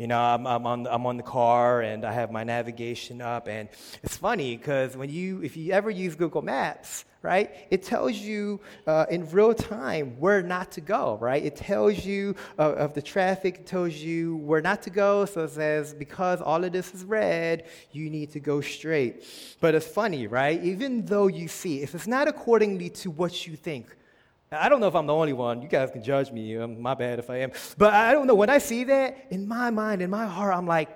You 0.00 0.06
know, 0.06 0.18
I'm, 0.18 0.46
I'm, 0.46 0.64
on, 0.64 0.86
I'm 0.86 1.04
on 1.04 1.18
the 1.18 1.22
car 1.22 1.82
and 1.82 2.06
I 2.06 2.12
have 2.12 2.32
my 2.32 2.42
navigation 2.42 3.20
up, 3.20 3.48
and 3.48 3.68
it's 4.02 4.16
funny 4.16 4.56
because 4.56 4.96
when 4.96 5.10
you, 5.10 5.42
if 5.42 5.58
you 5.58 5.74
ever 5.74 5.90
use 5.90 6.14
Google 6.14 6.40
Maps, 6.40 7.04
right? 7.20 7.54
It 7.70 7.82
tells 7.82 8.14
you 8.14 8.60
uh, 8.86 9.04
in 9.10 9.28
real 9.28 9.52
time 9.52 10.18
where 10.18 10.42
not 10.42 10.72
to 10.72 10.80
go, 10.80 11.18
right? 11.20 11.44
It 11.44 11.54
tells 11.54 12.02
you 12.02 12.34
uh, 12.58 12.72
of 12.76 12.94
the 12.94 13.02
traffic, 13.02 13.56
it 13.56 13.66
tells 13.66 13.92
you 13.92 14.36
where 14.36 14.62
not 14.62 14.80
to 14.84 14.90
go. 14.90 15.26
So 15.26 15.44
it 15.44 15.50
says, 15.50 15.92
because 15.92 16.40
all 16.40 16.64
of 16.64 16.72
this 16.72 16.94
is 16.94 17.04
red, 17.04 17.66
you 17.92 18.08
need 18.08 18.30
to 18.30 18.40
go 18.40 18.62
straight. 18.62 19.26
But 19.60 19.74
it's 19.74 19.86
funny, 19.86 20.26
right? 20.26 20.64
Even 20.64 21.04
though 21.04 21.26
you 21.26 21.46
see, 21.46 21.82
if 21.82 21.94
it's 21.94 22.06
not 22.06 22.26
accordingly 22.26 22.88
to 22.88 23.10
what 23.10 23.46
you 23.46 23.54
think, 23.54 23.94
I 24.52 24.68
don't 24.68 24.80
know 24.80 24.88
if 24.88 24.96
I'm 24.96 25.06
the 25.06 25.14
only 25.14 25.32
one. 25.32 25.62
You 25.62 25.68
guys 25.68 25.92
can 25.92 26.02
judge 26.02 26.32
me. 26.32 26.56
Um, 26.56 26.82
my 26.82 26.94
bad 26.94 27.20
if 27.20 27.30
I 27.30 27.36
am. 27.36 27.52
But 27.78 27.94
I 27.94 28.12
don't 28.12 28.26
know. 28.26 28.34
When 28.34 28.50
I 28.50 28.58
see 28.58 28.82
that, 28.82 29.28
in 29.30 29.46
my 29.46 29.70
mind, 29.70 30.02
in 30.02 30.10
my 30.10 30.26
heart, 30.26 30.56
I'm 30.56 30.66
like, 30.66 30.88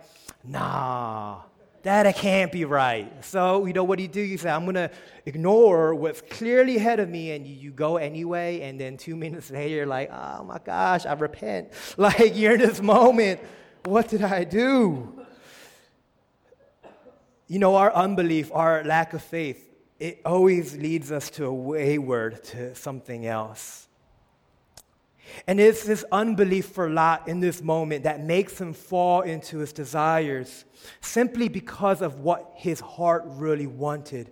nah, 0.43 1.43
that 1.85 2.17
can't 2.17 2.51
be 2.51 2.65
right. 2.65 3.25
So, 3.25 3.67
you 3.67 3.73
know, 3.73 3.85
what 3.85 3.99
do 3.99 4.03
you 4.03 4.09
do? 4.09 4.21
You 4.21 4.39
say, 4.39 4.51
I'm 4.51 4.65
going 4.65 4.75
to 4.75 4.91
ignore 5.25 5.95
what's 5.95 6.21
clearly 6.21 6.79
ahead 6.79 6.99
of 6.99 7.09
me, 7.09 7.31
and 7.31 7.47
you, 7.47 7.55
you, 7.55 7.71
go 7.71 7.97
anyway. 7.97 8.63
And 8.63 8.81
then 8.81 8.97
two 8.97 9.15
minutes 9.25 9.53
later, 9.53 9.77
you're 9.77 9.87
like, 9.87 10.11
oh 10.11 10.43
my 10.43 10.59
gosh, 10.59 11.07
I 11.07 11.13
repent. 11.13 11.69
Like, 11.97 12.37
you're 12.37 12.55
in 12.55 12.61
this 12.61 12.83
moment. 12.83 13.39
What 13.85 14.09
did 14.09 14.23
I 14.23 14.43
do? 14.43 15.25
You 17.47 17.61
know, 17.61 17.77
our 17.77 17.95
unbelief, 17.95 18.51
our 18.53 18.83
lack 18.83 19.13
of 19.13 19.23
faith, 19.23 19.65
it 19.99 20.21
always 20.25 20.77
leads 20.77 21.13
us 21.13 21.31
to 21.31 21.47
a 21.47 21.55
wayward, 21.55 22.43
to 22.45 22.75
something 22.75 23.27
else. 23.27 23.89
And 25.47 25.59
it's 25.59 25.85
this 25.85 26.05
unbelief 26.13 26.67
for 26.67 26.89
Lot 26.91 27.29
in 27.29 27.41
this 27.41 27.63
moment 27.63 28.05
that 28.05 28.23
makes 28.23 28.61
him 28.61 28.73
fall 28.73 29.23
into 29.23 29.59
his 29.59 29.73
desires 29.73 30.65
simply 31.01 31.49
because 31.49 32.03
of 32.03 32.21
what 32.21 32.53
his 32.55 32.81
heart 32.81 33.25
really 33.27 33.67
wanted. 33.67 34.31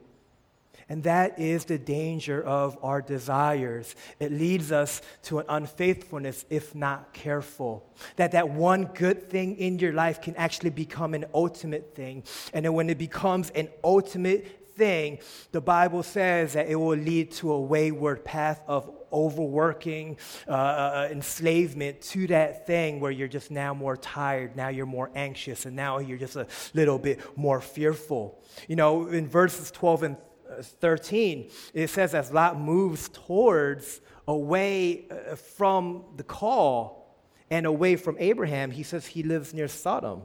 And 0.88 1.04
that 1.04 1.38
is 1.38 1.64
the 1.64 1.78
danger 1.78 2.42
of 2.42 2.76
our 2.82 3.00
desires. 3.00 3.94
It 4.20 4.30
leads 4.30 4.70
us 4.72 5.00
to 5.22 5.38
an 5.38 5.46
unfaithfulness 5.48 6.44
if 6.50 6.74
not 6.74 7.14
careful. 7.14 7.88
That 8.16 8.32
that 8.32 8.50
one 8.50 8.84
good 8.86 9.30
thing 9.30 9.56
in 9.56 9.78
your 9.78 9.94
life 9.94 10.20
can 10.20 10.36
actually 10.36 10.70
become 10.70 11.14
an 11.14 11.24
ultimate 11.32 11.94
thing. 11.94 12.24
And 12.52 12.64
then 12.64 12.74
when 12.74 12.90
it 12.90 12.98
becomes 12.98 13.48
an 13.50 13.68
ultimate 13.82 14.61
thing, 14.82 15.20
the 15.52 15.60
Bible 15.60 16.02
says 16.02 16.54
that 16.54 16.66
it 16.66 16.74
will 16.74 16.96
lead 16.96 17.30
to 17.30 17.52
a 17.52 17.60
wayward 17.60 18.24
path 18.24 18.60
of 18.66 18.90
overworking, 19.12 20.16
uh, 20.48 20.50
uh, 20.50 21.08
enslavement 21.08 22.00
to 22.00 22.26
that 22.26 22.66
thing 22.66 22.98
where 22.98 23.12
you're 23.12 23.28
just 23.28 23.52
now 23.52 23.72
more 23.72 23.96
tired, 23.96 24.56
now 24.56 24.66
you're 24.68 24.84
more 24.98 25.08
anxious, 25.14 25.66
and 25.66 25.76
now 25.76 26.00
you're 26.00 26.18
just 26.18 26.34
a 26.34 26.48
little 26.74 26.98
bit 26.98 27.20
more 27.36 27.60
fearful. 27.60 28.42
You 28.66 28.74
know, 28.74 29.06
in 29.06 29.28
verses 29.28 29.70
12 29.70 30.02
and 30.02 30.16
uh, 30.50 30.62
13, 30.62 31.48
it 31.74 31.88
says 31.88 32.12
as 32.12 32.32
Lot 32.32 32.58
moves 32.58 33.08
towards 33.08 34.00
away 34.26 35.06
uh, 35.10 35.36
from 35.36 36.04
the 36.16 36.24
call 36.24 37.22
and 37.50 37.66
away 37.66 37.94
from 37.94 38.16
Abraham, 38.18 38.72
he 38.72 38.82
says 38.82 39.06
he 39.06 39.22
lives 39.22 39.54
near 39.54 39.68
Sodom. 39.68 40.22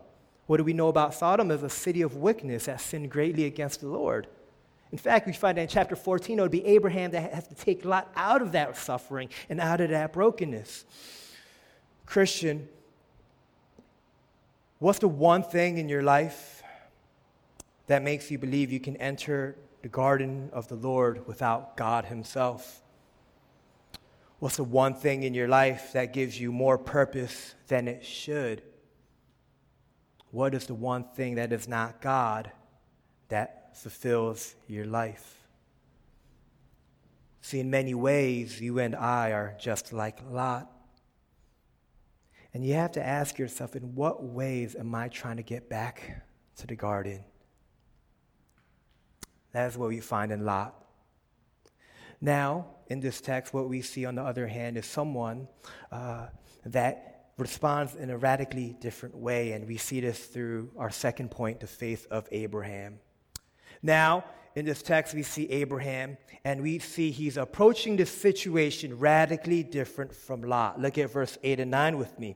What 0.47 0.57
do 0.57 0.63
we 0.63 0.73
know 0.73 0.87
about 0.87 1.13
Sodom? 1.13 1.51
As 1.51 1.61
a 1.61 1.69
city 1.69 2.01
of 2.01 2.15
wickedness 2.15 2.65
that 2.65 2.81
sinned 2.81 3.11
greatly 3.11 3.45
against 3.45 3.81
the 3.81 3.89
Lord. 3.89 4.27
In 4.91 4.97
fact, 4.97 5.27
we 5.27 5.33
find 5.33 5.57
that 5.57 5.63
in 5.63 5.67
chapter 5.67 5.95
14, 5.95 6.39
it 6.39 6.41
would 6.41 6.51
be 6.51 6.65
Abraham 6.65 7.11
that 7.11 7.33
has 7.33 7.47
to 7.47 7.55
take 7.55 7.83
Lot 7.83 8.09
out 8.15 8.41
of 8.41 8.53
that 8.53 8.77
suffering 8.77 9.29
and 9.49 9.59
out 9.59 9.81
of 9.81 9.89
that 9.89 10.13
brokenness. 10.13 10.85
Christian, 12.05 12.69
what's 14.79 14.99
the 14.99 15.09
one 15.09 15.43
thing 15.43 15.77
in 15.77 15.89
your 15.89 16.03
life 16.03 16.63
that 17.87 18.01
makes 18.01 18.31
you 18.31 18.37
believe 18.37 18.71
you 18.71 18.79
can 18.79 18.95
enter 18.97 19.57
the 19.81 19.89
garden 19.89 20.49
of 20.53 20.69
the 20.69 20.75
Lord 20.75 21.27
without 21.27 21.75
God 21.75 22.05
Himself? 22.05 22.81
What's 24.39 24.57
the 24.57 24.63
one 24.63 24.93
thing 24.93 25.23
in 25.23 25.33
your 25.33 25.47
life 25.47 25.93
that 25.93 26.13
gives 26.13 26.39
you 26.39 26.51
more 26.51 26.77
purpose 26.77 27.55
than 27.67 27.87
it 27.87 28.05
should? 28.05 28.61
What 30.31 30.53
is 30.53 30.67
the 30.67 30.75
one 30.75 31.03
thing 31.03 31.35
that 31.35 31.51
is 31.51 31.67
not 31.67 32.01
God 32.01 32.51
that 33.29 33.66
fulfills 33.77 34.55
your 34.67 34.85
life. 34.85 35.35
See, 37.41 37.59
in 37.59 37.69
many 37.69 37.93
ways, 37.93 38.59
you 38.59 38.79
and 38.79 38.95
I 38.95 39.31
are 39.31 39.55
just 39.59 39.93
like 39.93 40.19
Lot. 40.29 40.69
And 42.53 42.65
you 42.65 42.73
have 42.73 42.91
to 42.93 43.05
ask 43.05 43.37
yourself, 43.37 43.75
in 43.75 43.95
what 43.95 44.23
ways 44.23 44.75
am 44.75 44.93
I 44.95 45.07
trying 45.07 45.37
to 45.37 45.43
get 45.43 45.69
back 45.69 46.25
to 46.57 46.67
the 46.67 46.75
garden? 46.75 47.23
That's 49.51 49.77
what 49.77 49.89
we 49.89 49.99
find 49.99 50.31
in 50.31 50.43
Lot. 50.43 50.75
Now, 52.19 52.65
in 52.87 52.99
this 52.99 53.21
text, 53.21 53.53
what 53.53 53.69
we 53.69 53.81
see 53.81 54.05
on 54.05 54.15
the 54.15 54.23
other 54.23 54.47
hand 54.47 54.77
is 54.77 54.85
someone 54.85 55.47
uh, 55.91 56.27
that 56.65 57.29
responds 57.37 57.95
in 57.95 58.09
a 58.09 58.17
radically 58.17 58.75
different 58.81 59.15
way. 59.15 59.51
And 59.51 59.67
we 59.67 59.77
see 59.77 59.99
this 59.99 60.25
through 60.25 60.71
our 60.77 60.89
second 60.89 61.31
point, 61.31 61.59
the 61.59 61.67
faith 61.67 62.07
of 62.09 62.27
Abraham. 62.31 62.99
Now, 63.81 64.25
in 64.55 64.65
this 64.65 64.81
text, 64.81 65.13
we 65.13 65.21
see 65.21 65.49
Abraham, 65.51 66.17
and 66.43 66.61
we 66.61 66.79
see 66.79 67.11
he's 67.11 67.37
approaching 67.37 67.95
this 67.95 68.11
situation 68.11 68.97
radically 68.97 69.61
different 69.61 70.15
from 70.15 70.41
Lot. 70.41 70.81
Look 70.81 70.97
at 70.97 71.11
verse 71.11 71.37
8 71.43 71.59
and 71.59 71.69
9 71.71 71.97
with 71.97 72.17
me. 72.17 72.35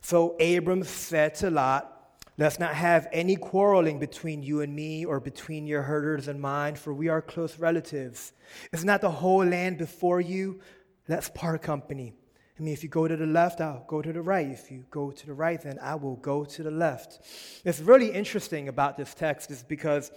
So 0.00 0.36
Abram 0.38 0.82
said 0.82 1.36
to 1.36 1.50
Lot, 1.50 1.92
Let's 2.38 2.58
not 2.58 2.74
have 2.74 3.08
any 3.12 3.36
quarreling 3.36 3.98
between 3.98 4.42
you 4.42 4.62
and 4.62 4.74
me, 4.74 5.04
or 5.04 5.20
between 5.20 5.66
your 5.66 5.82
herders 5.82 6.28
and 6.28 6.40
mine, 6.40 6.76
for 6.76 6.94
we 6.94 7.08
are 7.08 7.20
close 7.20 7.58
relatives. 7.58 8.32
Is 8.72 8.84
not 8.84 9.02
the 9.02 9.10
whole 9.10 9.44
land 9.44 9.78
before 9.78 10.20
you? 10.20 10.60
Let's 11.08 11.28
part 11.28 11.62
company. 11.62 12.14
I 12.58 12.62
mean, 12.62 12.72
if 12.72 12.82
you 12.82 12.88
go 12.88 13.06
to 13.06 13.16
the 13.16 13.26
left, 13.26 13.60
I'll 13.60 13.84
go 13.86 14.00
to 14.00 14.12
the 14.12 14.22
right. 14.22 14.46
If 14.46 14.70
you 14.70 14.84
go 14.90 15.10
to 15.10 15.26
the 15.26 15.34
right, 15.34 15.60
then 15.60 15.78
I 15.80 15.94
will 15.94 16.16
go 16.16 16.44
to 16.44 16.62
the 16.62 16.70
left. 16.70 17.20
It's 17.64 17.80
really 17.80 18.10
interesting 18.10 18.68
about 18.68 18.96
this 18.96 19.14
text 19.14 19.50
is 19.50 19.62
because 19.62 20.10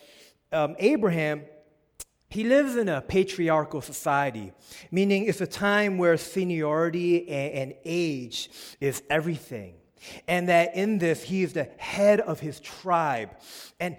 um, 0.56 0.76
Abraham, 0.80 1.44
he 2.30 2.44
lives 2.44 2.76
in 2.76 2.90
a 2.90 3.02
patriarchal 3.02 3.82
society, 3.82 4.54
meaning 4.90 5.26
it's 5.26 5.42
a 5.42 5.48
time 5.48 5.98
where 5.98 6.18
seniority 6.18 7.30
and, 7.30 7.54
and 7.54 7.74
age 7.84 8.50
is 8.80 9.04
everything. 9.10 9.76
And 10.28 10.50
that 10.50 10.76
in 10.76 10.98
this, 10.98 11.24
he 11.24 11.44
is 11.44 11.54
the 11.54 11.70
head 11.78 12.20
of 12.22 12.40
his 12.40 12.60
tribe. 12.60 13.32
And 13.80 13.98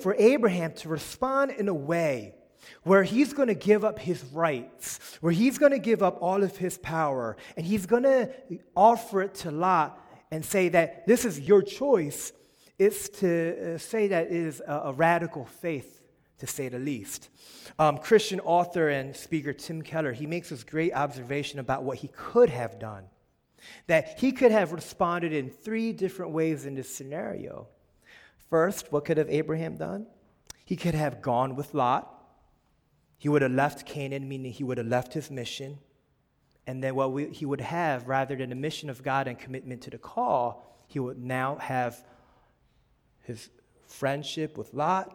for 0.00 0.14
Abraham 0.18 0.72
to 0.74 0.88
respond 0.88 1.52
in 1.52 1.68
a 1.68 1.74
way 1.74 2.34
where 2.82 3.02
he's 3.02 3.32
going 3.32 3.48
to 3.48 3.54
give 3.54 3.84
up 3.84 3.98
his 3.98 4.22
rights, 4.24 5.18
where 5.20 5.32
he's 5.32 5.58
going 5.58 5.72
to 5.72 5.78
give 5.78 6.02
up 6.02 6.18
all 6.20 6.42
of 6.42 6.56
his 6.56 6.76
power, 6.78 7.36
and 7.56 7.64
he's 7.64 7.86
going 7.86 8.02
to 8.02 8.30
offer 8.76 9.22
it 9.22 9.34
to 9.34 9.50
Lot 9.50 10.00
and 10.30 10.44
say 10.44 10.68
that 10.70 11.06
this 11.06 11.24
is 11.24 11.40
your 11.40 11.62
choice, 11.62 12.32
it's 12.78 13.08
to 13.20 13.74
uh, 13.74 13.78
say 13.78 14.08
that 14.08 14.26
it 14.26 14.32
is 14.32 14.62
a, 14.66 14.92
radical 14.92 15.44
faith, 15.44 16.02
to 16.38 16.46
say 16.46 16.68
the 16.68 16.78
least. 16.78 17.30
Um, 17.78 17.98
Christian 17.98 18.40
author 18.40 18.88
and 18.88 19.14
speaker 19.14 19.52
Tim 19.52 19.82
Keller, 19.82 20.12
he 20.12 20.26
makes 20.26 20.50
this 20.50 20.64
great 20.64 20.92
observation 20.92 21.60
about 21.60 21.84
what 21.84 21.98
he 21.98 22.08
could 22.08 22.50
have 22.50 22.78
done. 22.78 23.04
That 23.86 24.18
he 24.18 24.32
could 24.32 24.50
have 24.50 24.72
responded 24.72 25.32
in 25.32 25.48
three 25.48 25.92
different 25.92 26.32
ways 26.32 26.66
in 26.66 26.74
this 26.74 26.94
scenario. 26.94 27.68
First, 28.50 28.92
what 28.92 29.04
could 29.04 29.18
have 29.18 29.30
Abraham 29.30 29.76
done? 29.76 30.06
He 30.64 30.76
could 30.76 30.94
have 30.94 31.22
gone 31.22 31.56
with 31.56 31.74
Lot. 31.74 32.10
He 33.18 33.28
would 33.28 33.42
have 33.42 33.52
left 33.52 33.86
Canaan, 33.86 34.28
meaning 34.28 34.52
he 34.52 34.64
would 34.64 34.78
have 34.78 34.86
left 34.86 35.14
his 35.14 35.30
mission. 35.30 35.78
And 36.66 36.82
then 36.82 36.94
what 36.94 37.12
we, 37.12 37.28
he 37.28 37.46
would 37.46 37.60
have, 37.60 38.08
rather 38.08 38.36
than 38.36 38.50
the 38.50 38.56
mission 38.56 38.90
of 38.90 39.02
God 39.02 39.28
and 39.28 39.38
commitment 39.38 39.82
to 39.82 39.90
the 39.90 39.98
call, 39.98 40.84
he 40.86 40.98
would 40.98 41.18
now 41.18 41.56
have 41.56 42.04
his 43.24 43.50
friendship 43.86 44.56
with 44.56 44.72
Lot, 44.72 45.14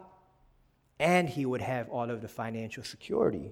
and 0.98 1.28
he 1.28 1.46
would 1.46 1.62
have 1.62 1.88
all 1.88 2.10
of 2.10 2.20
the 2.20 2.28
financial 2.28 2.84
security. 2.84 3.50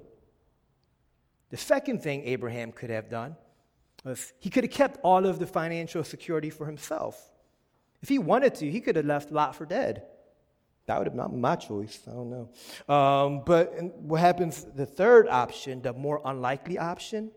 The 1.50 1.56
second 1.56 2.02
thing 2.02 2.24
Abraham 2.24 2.72
could 2.72 2.90
have 2.90 3.08
done 3.08 3.36
was 4.04 4.32
he 4.38 4.50
could 4.50 4.64
have 4.64 4.72
kept 4.72 4.98
all 5.02 5.26
of 5.26 5.38
the 5.38 5.46
financial 5.46 6.04
security 6.04 6.50
for 6.50 6.66
himself. 6.66 7.30
If 8.02 8.08
he 8.08 8.18
wanted 8.18 8.54
to, 8.56 8.70
he 8.70 8.80
could 8.80 8.96
have 8.96 9.06
left 9.06 9.32
Lot 9.32 9.56
for 9.56 9.66
dead. 9.66 10.02
That 10.86 10.98
would 10.98 11.06
have 11.06 11.16
been 11.16 11.40
my 11.40 11.56
choice. 11.56 12.00
I 12.06 12.12
don't 12.12 12.30
know. 12.30 12.94
Um, 12.94 13.42
but 13.44 13.74
what 13.96 14.20
happens, 14.20 14.66
the 14.74 14.86
third 14.86 15.28
option, 15.28 15.82
the 15.82 15.92
more 15.92 16.20
unlikely 16.24 16.78
option, 16.78 17.30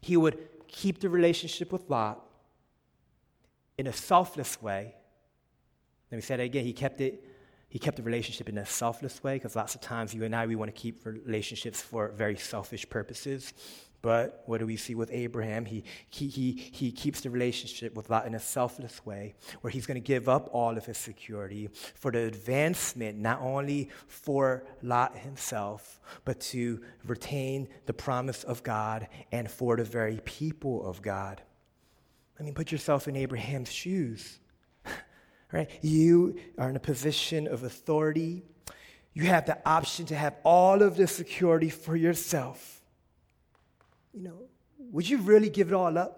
he 0.00 0.16
would 0.16 0.38
keep 0.66 1.00
the 1.00 1.08
relationship 1.08 1.72
with 1.72 1.88
Lot 1.88 2.20
in 3.78 3.86
a 3.86 3.92
selfless 3.92 4.60
way 4.60 4.94
let 6.10 6.16
me 6.16 6.22
say 6.22 6.36
that 6.36 6.42
again. 6.42 6.64
He 6.64 6.72
kept 6.72 7.00
it. 7.00 7.24
He 7.68 7.78
kept 7.78 7.96
the 7.96 8.02
relationship 8.02 8.48
in 8.48 8.58
a 8.58 8.66
selfless 8.66 9.22
way 9.22 9.36
because 9.36 9.54
lots 9.54 9.76
of 9.76 9.80
times 9.80 10.12
you 10.12 10.24
and 10.24 10.34
I 10.34 10.46
we 10.46 10.56
want 10.56 10.74
to 10.74 10.80
keep 10.80 11.06
relationships 11.06 11.80
for 11.80 12.08
very 12.08 12.36
selfish 12.36 12.88
purposes. 12.88 13.54
But 14.02 14.42
what 14.46 14.58
do 14.58 14.66
we 14.66 14.76
see 14.76 14.94
with 14.94 15.10
Abraham? 15.12 15.66
He, 15.66 15.84
he, 16.08 16.28
he, 16.28 16.52
he 16.52 16.90
keeps 16.90 17.20
the 17.20 17.30
relationship 17.30 17.94
with 17.94 18.08
Lot 18.08 18.26
in 18.26 18.34
a 18.34 18.40
selfless 18.40 19.04
way, 19.04 19.34
where 19.60 19.70
he's 19.70 19.86
going 19.86 19.96
to 19.96 20.06
give 20.06 20.28
up 20.28 20.48
all 20.52 20.76
of 20.76 20.86
his 20.86 20.96
security 20.96 21.68
for 21.94 22.10
the 22.10 22.20
advancement, 22.20 23.18
not 23.18 23.40
only 23.42 23.90
for 24.06 24.64
Lot 24.82 25.16
himself, 25.18 26.00
but 26.24 26.40
to 26.40 26.80
retain 27.06 27.68
the 27.84 27.92
promise 27.92 28.42
of 28.44 28.62
God 28.62 29.06
and 29.32 29.50
for 29.50 29.76
the 29.76 29.84
very 29.84 30.20
people 30.24 30.86
of 30.86 31.02
God. 31.02 31.42
I 32.38 32.42
mean, 32.42 32.54
put 32.54 32.72
yourself 32.72 33.06
in 33.06 33.16
Abraham's 33.16 33.70
shoes 33.70 34.38
right? 35.52 35.70
You 35.82 36.38
are 36.58 36.70
in 36.70 36.76
a 36.76 36.80
position 36.80 37.46
of 37.46 37.64
authority. 37.64 38.42
You 39.12 39.24
have 39.24 39.46
the 39.46 39.58
option 39.68 40.06
to 40.06 40.14
have 40.14 40.36
all 40.44 40.82
of 40.82 40.96
the 40.96 41.06
security 41.06 41.70
for 41.70 41.96
yourself. 41.96 42.80
You 44.12 44.22
know, 44.22 44.42
would 44.78 45.08
you 45.08 45.18
really 45.18 45.50
give 45.50 45.68
it 45.68 45.74
all 45.74 45.96
up? 45.98 46.16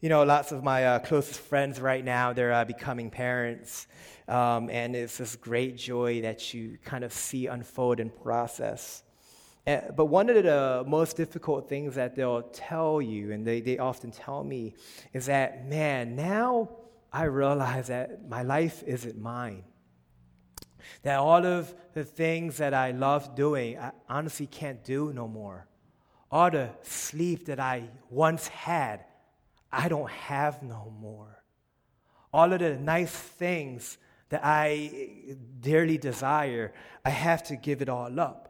You 0.00 0.10
know, 0.10 0.22
lots 0.22 0.52
of 0.52 0.62
my 0.62 0.84
uh, 0.84 0.98
closest 0.98 1.40
friends 1.40 1.80
right 1.80 2.04
now, 2.04 2.34
they're 2.34 2.52
uh, 2.52 2.64
becoming 2.64 3.10
parents. 3.10 3.86
Um, 4.28 4.70
and 4.70 4.94
it's 4.96 5.18
this 5.18 5.36
great 5.36 5.76
joy 5.76 6.22
that 6.22 6.52
you 6.52 6.78
kind 6.84 7.04
of 7.04 7.12
see 7.12 7.46
unfold 7.46 8.00
and 8.00 8.14
process. 8.22 9.02
Uh, 9.66 9.80
but 9.96 10.06
one 10.06 10.28
of 10.28 10.42
the 10.42 10.84
most 10.86 11.16
difficult 11.16 11.68
things 11.68 11.94
that 11.94 12.16
they'll 12.16 12.42
tell 12.42 13.00
you, 13.00 13.32
and 13.32 13.46
they, 13.46 13.60
they 13.60 13.78
often 13.78 14.10
tell 14.10 14.44
me, 14.44 14.74
is 15.14 15.26
that, 15.26 15.66
man, 15.66 16.16
now 16.16 16.68
I 17.14 17.24
realize 17.24 17.86
that 17.86 18.28
my 18.28 18.42
life 18.42 18.82
isn't 18.84 19.16
mine. 19.16 19.62
That 21.02 21.20
all 21.20 21.46
of 21.46 21.72
the 21.92 22.02
things 22.02 22.56
that 22.56 22.74
I 22.74 22.90
love 22.90 23.36
doing, 23.36 23.78
I 23.78 23.92
honestly 24.08 24.48
can't 24.48 24.82
do 24.82 25.12
no 25.12 25.28
more. 25.28 25.68
all 26.34 26.50
the 26.50 26.68
sleep 26.82 27.46
that 27.46 27.60
I 27.60 27.88
once 28.10 28.48
had, 28.48 29.04
I 29.70 29.88
don't 29.88 30.10
have 30.10 30.64
no 30.64 30.92
more. 31.00 31.44
All 32.32 32.52
of 32.52 32.58
the 32.58 32.76
nice 32.76 33.14
things 33.14 33.98
that 34.30 34.40
I 34.42 35.36
dearly 35.60 35.96
desire, 35.96 36.72
I 37.04 37.10
have 37.10 37.44
to 37.44 37.54
give 37.54 37.82
it 37.82 37.88
all 37.88 38.18
up. 38.18 38.40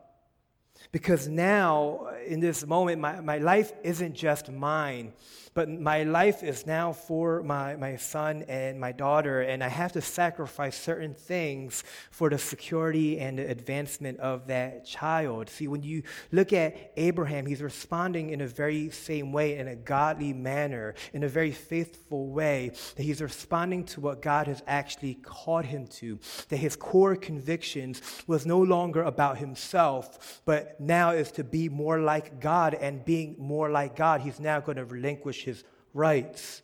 Because 0.92 1.29
now, 1.29 2.07
in 2.27 2.40
this 2.40 2.66
moment, 2.66 3.03
my, 3.03 3.20
my 3.20 3.37
life 3.37 3.70
isn't 3.83 4.14
just 4.14 4.50
mine, 4.50 5.12
but 5.55 5.69
my 5.69 6.03
life 6.03 6.43
is 6.43 6.67
now 6.67 6.93
for 6.93 7.43
my, 7.43 7.77
my 7.77 7.95
son 7.97 8.45
and 8.49 8.81
my 8.81 8.90
daughter, 8.90 9.40
and 9.43 9.62
I 9.62 9.69
have 9.69 9.93
to 9.93 10.01
sacrifice 10.01 10.77
certain 10.77 11.14
things 11.14 11.85
for 12.11 12.29
the 12.29 12.38
security 12.38 13.21
and 13.21 13.38
the 13.38 13.49
advancement 13.49 14.19
of 14.19 14.49
that 14.49 14.85
child. 14.85 15.49
See, 15.49 15.69
when 15.69 15.85
you 15.85 16.03
look 16.33 16.53
at 16.53 16.93
Abraham, 16.97 17.47
he's 17.47 17.62
responding 17.62 18.31
in 18.31 18.40
a 18.40 18.49
very 18.49 18.90
same 18.90 19.33
way, 19.33 19.57
in 19.57 19.69
a 19.69 19.77
godly 19.77 20.33
manner, 20.33 20.95
in 21.12 21.23
a 21.23 21.29
very 21.29 21.53
faithful 21.53 22.29
way, 22.29 22.73
that 22.97 23.03
he's 23.05 23.23
responding 23.23 23.85
to 23.85 24.01
what 24.01 24.21
God 24.21 24.49
has 24.49 24.62
actually 24.67 25.14
called 25.14 25.67
him 25.67 25.87
to, 25.87 26.19
that 26.49 26.57
his 26.57 26.75
core 26.75 27.14
convictions 27.14 28.03
was 28.27 28.45
no 28.45 28.61
longer 28.61 29.03
about 29.03 29.38
himself, 29.38 30.43
but 30.45 30.81
now 30.81 31.11
is 31.11 31.31
to 31.33 31.45
be 31.45 31.69
more 31.69 32.01
like 32.01 32.40
God, 32.40 32.75
and 32.75 33.05
being 33.05 33.37
more 33.38 33.71
like 33.71 33.95
God, 33.95 34.21
he's 34.21 34.40
now 34.40 34.59
going 34.59 34.79
to 34.79 34.85
relinquish 34.85 35.43
his 35.44 35.64
rights. 35.92 36.62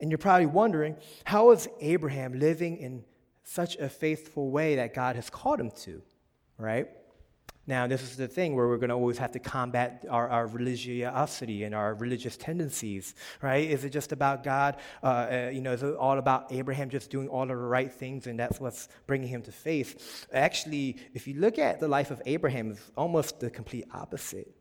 And 0.00 0.10
you're 0.10 0.18
probably 0.18 0.46
wondering 0.46 0.96
how 1.24 1.50
is 1.50 1.68
Abraham 1.80 2.38
living 2.38 2.78
in 2.78 3.04
such 3.44 3.76
a 3.76 3.88
faithful 3.88 4.50
way 4.50 4.76
that 4.76 4.94
God 4.94 5.16
has 5.16 5.28
called 5.28 5.60
him 5.60 5.70
to, 5.82 6.02
right? 6.56 6.88
Now, 7.66 7.86
this 7.86 8.02
is 8.02 8.16
the 8.16 8.26
thing 8.26 8.56
where 8.56 8.66
we're 8.66 8.78
going 8.78 8.88
to 8.88 8.96
always 8.96 9.18
have 9.18 9.32
to 9.32 9.38
combat 9.38 10.04
our, 10.10 10.28
our 10.28 10.46
religiosity 10.46 11.64
and 11.64 11.74
our 11.74 11.94
religious 11.94 12.36
tendencies, 12.36 13.14
right? 13.42 13.68
Is 13.70 13.84
it 13.84 13.90
just 13.90 14.12
about 14.12 14.42
God? 14.42 14.78
Uh, 15.02 15.06
uh, 15.06 15.50
you 15.52 15.60
know, 15.60 15.72
is 15.72 15.82
it 15.82 15.94
all 15.94 16.18
about 16.18 16.50
Abraham 16.50 16.90
just 16.90 17.10
doing 17.10 17.28
all 17.28 17.42
of 17.42 17.48
the 17.48 17.56
right 17.56 17.92
things 17.92 18.26
and 18.26 18.38
that's 18.38 18.58
what's 18.58 18.88
bringing 19.06 19.28
him 19.28 19.42
to 19.42 19.52
faith? 19.52 20.26
Actually, 20.32 20.96
if 21.14 21.28
you 21.28 21.34
look 21.34 21.58
at 21.58 21.78
the 21.78 21.86
life 21.86 22.10
of 22.10 22.20
Abraham, 22.26 22.72
it's 22.72 22.90
almost 22.96 23.38
the 23.38 23.50
complete 23.50 23.84
opposite. 23.92 24.52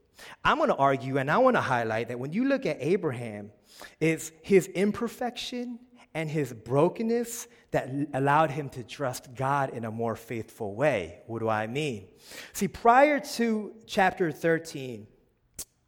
I'm 0.43 0.57
going 0.57 0.69
to 0.69 0.75
argue 0.75 1.17
and 1.17 1.29
I 1.29 1.37
want 1.37 1.55
to 1.55 1.61
highlight 1.61 2.07
that 2.09 2.19
when 2.19 2.33
you 2.33 2.45
look 2.45 2.65
at 2.65 2.77
Abraham, 2.79 3.51
it's 3.99 4.31
his 4.41 4.67
imperfection 4.67 5.79
and 6.13 6.29
his 6.29 6.53
brokenness 6.53 7.47
that 7.71 7.89
allowed 8.13 8.51
him 8.51 8.69
to 8.69 8.83
trust 8.83 9.35
God 9.35 9.71
in 9.71 9.85
a 9.85 9.91
more 9.91 10.15
faithful 10.15 10.73
way. 10.75 11.19
What 11.27 11.39
do 11.39 11.49
I 11.49 11.67
mean? 11.67 12.07
See, 12.53 12.67
prior 12.67 13.19
to 13.19 13.73
chapter 13.85 14.31
13, 14.31 15.05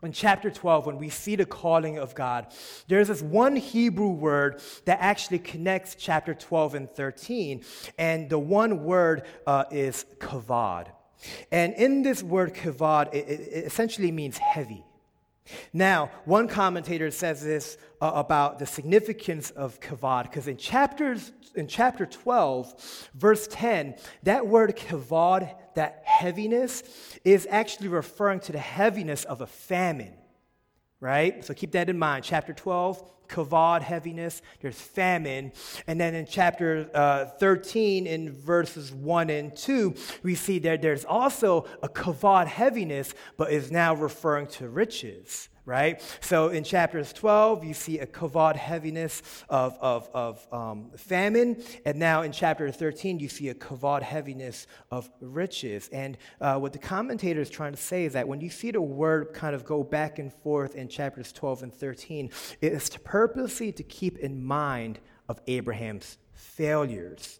in 0.03 0.11
chapter 0.11 0.49
12, 0.49 0.87
when 0.87 0.97
we 0.97 1.09
see 1.09 1.35
the 1.35 1.45
calling 1.45 1.99
of 1.99 2.15
God, 2.15 2.53
there's 2.87 3.07
this 3.07 3.21
one 3.21 3.55
Hebrew 3.55 4.09
word 4.09 4.61
that 4.85 4.97
actually 4.99 5.39
connects 5.39 5.95
chapter 5.95 6.33
12 6.33 6.75
and 6.75 6.89
13. 6.89 7.63
And 7.99 8.29
the 8.29 8.39
one 8.39 8.83
word 8.83 9.23
uh, 9.45 9.65
is 9.69 10.05
kavod. 10.17 10.87
And 11.51 11.73
in 11.73 12.01
this 12.01 12.23
word 12.23 12.53
kavod, 12.53 13.13
it, 13.13 13.27
it 13.29 13.65
essentially 13.65 14.11
means 14.11 14.37
heavy. 14.37 14.83
Now, 15.73 16.11
one 16.25 16.47
commentator 16.47 17.11
says 17.11 17.43
this 17.43 17.77
uh, 17.99 18.11
about 18.13 18.59
the 18.59 18.65
significance 18.65 19.49
of 19.51 19.79
kavod, 19.79 20.23
because 20.23 20.47
in 20.47 20.57
chapters 20.57 21.31
in 21.55 21.67
chapter 21.67 22.05
12, 22.05 23.09
verse 23.15 23.47
10, 23.47 23.95
that 24.23 24.47
word 24.47 24.75
kavod, 24.75 25.53
that 25.75 26.01
heaviness, 26.05 26.83
is 27.23 27.47
actually 27.49 27.89
referring 27.89 28.39
to 28.41 28.51
the 28.51 28.59
heaviness 28.59 29.23
of 29.25 29.41
a 29.41 29.47
famine. 29.47 30.13
Right? 31.01 31.43
So 31.43 31.53
keep 31.53 31.71
that 31.71 31.89
in 31.89 31.99
mind. 31.99 32.23
Chapter 32.23 32.53
12, 32.53 33.27
kavod, 33.27 33.81
heaviness, 33.81 34.41
there's 34.61 34.79
famine. 34.79 35.51
And 35.87 35.99
then 35.99 36.15
in 36.15 36.25
chapter 36.25 36.89
uh, 36.93 37.25
13, 37.25 38.07
in 38.07 38.33
verses 38.33 38.93
1 38.93 39.29
and 39.29 39.55
2, 39.57 39.95
we 40.23 40.35
see 40.35 40.59
that 40.59 40.81
there's 40.81 41.03
also 41.03 41.65
a 41.81 41.89
kavod 41.89 42.47
heaviness, 42.47 43.13
but 43.35 43.51
is 43.51 43.71
now 43.71 43.95
referring 43.95 44.47
to 44.47 44.69
riches 44.69 45.49
right? 45.65 46.01
So 46.21 46.49
in 46.49 46.63
chapters 46.63 47.13
12, 47.13 47.63
you 47.63 47.73
see 47.73 47.99
a 47.99 48.07
kavod 48.07 48.55
heaviness 48.55 49.21
of, 49.49 49.77
of, 49.79 50.09
of 50.13 50.47
um, 50.51 50.91
famine. 50.97 51.61
And 51.85 51.99
now 51.99 52.23
in 52.23 52.31
chapter 52.31 52.69
13, 52.71 53.19
you 53.19 53.29
see 53.29 53.49
a 53.49 53.53
kavod 53.53 54.01
heaviness 54.01 54.67
of 54.89 55.09
riches. 55.19 55.89
And 55.89 56.17
uh, 56.39 56.57
what 56.57 56.73
the 56.73 56.79
commentator 56.79 57.41
is 57.41 57.49
trying 57.49 57.73
to 57.73 57.81
say 57.81 58.05
is 58.05 58.13
that 58.13 58.27
when 58.27 58.41
you 58.41 58.49
see 58.49 58.71
the 58.71 58.81
word 58.81 59.33
kind 59.33 59.55
of 59.55 59.65
go 59.65 59.83
back 59.83 60.19
and 60.19 60.33
forth 60.33 60.75
in 60.75 60.87
chapters 60.87 61.31
12 61.31 61.63
and 61.63 61.73
13, 61.73 62.31
it 62.61 62.73
is 62.73 62.89
to 62.89 62.99
purposely 62.99 63.71
to 63.71 63.83
keep 63.83 64.17
in 64.17 64.43
mind 64.43 64.99
of 65.29 65.39
Abraham's 65.47 66.17
failures. 66.33 67.39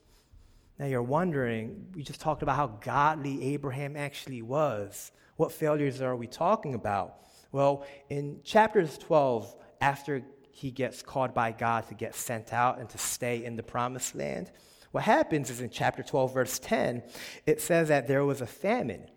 Now 0.77 0.85
you're 0.85 1.03
wondering, 1.03 1.87
we 1.95 2.03
just 2.03 2.21
talked 2.21 2.43
about 2.43 2.55
how 2.55 2.67
godly 2.67 3.53
Abraham 3.53 3.95
actually 3.95 4.41
was. 4.41 5.11
What 5.37 5.51
failures 5.51 6.01
are 6.01 6.15
we 6.15 6.27
talking 6.27 6.75
about? 6.75 7.17
Well, 7.51 7.85
in 8.09 8.39
chapters 8.43 8.97
12, 8.97 9.55
after 9.81 10.23
he 10.51 10.71
gets 10.71 11.01
called 11.01 11.33
by 11.33 11.51
God 11.51 11.87
to 11.89 11.95
get 11.95 12.15
sent 12.15 12.53
out 12.53 12.79
and 12.79 12.89
to 12.89 12.97
stay 12.97 13.43
in 13.43 13.55
the 13.55 13.63
promised 13.63 14.15
land, 14.15 14.51
what 14.91 15.03
happens 15.03 15.49
is 15.49 15.61
in 15.61 15.69
chapter 15.69 16.03
12, 16.03 16.33
verse 16.33 16.59
10, 16.59 17.03
it 17.45 17.61
says 17.61 17.87
that 17.87 18.07
there 18.07 18.25
was 18.25 18.41
a 18.41 18.47
famine. 18.47 19.09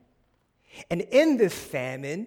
And 0.91 1.01
in 1.01 1.37
this 1.37 1.55
famine, 1.55 2.27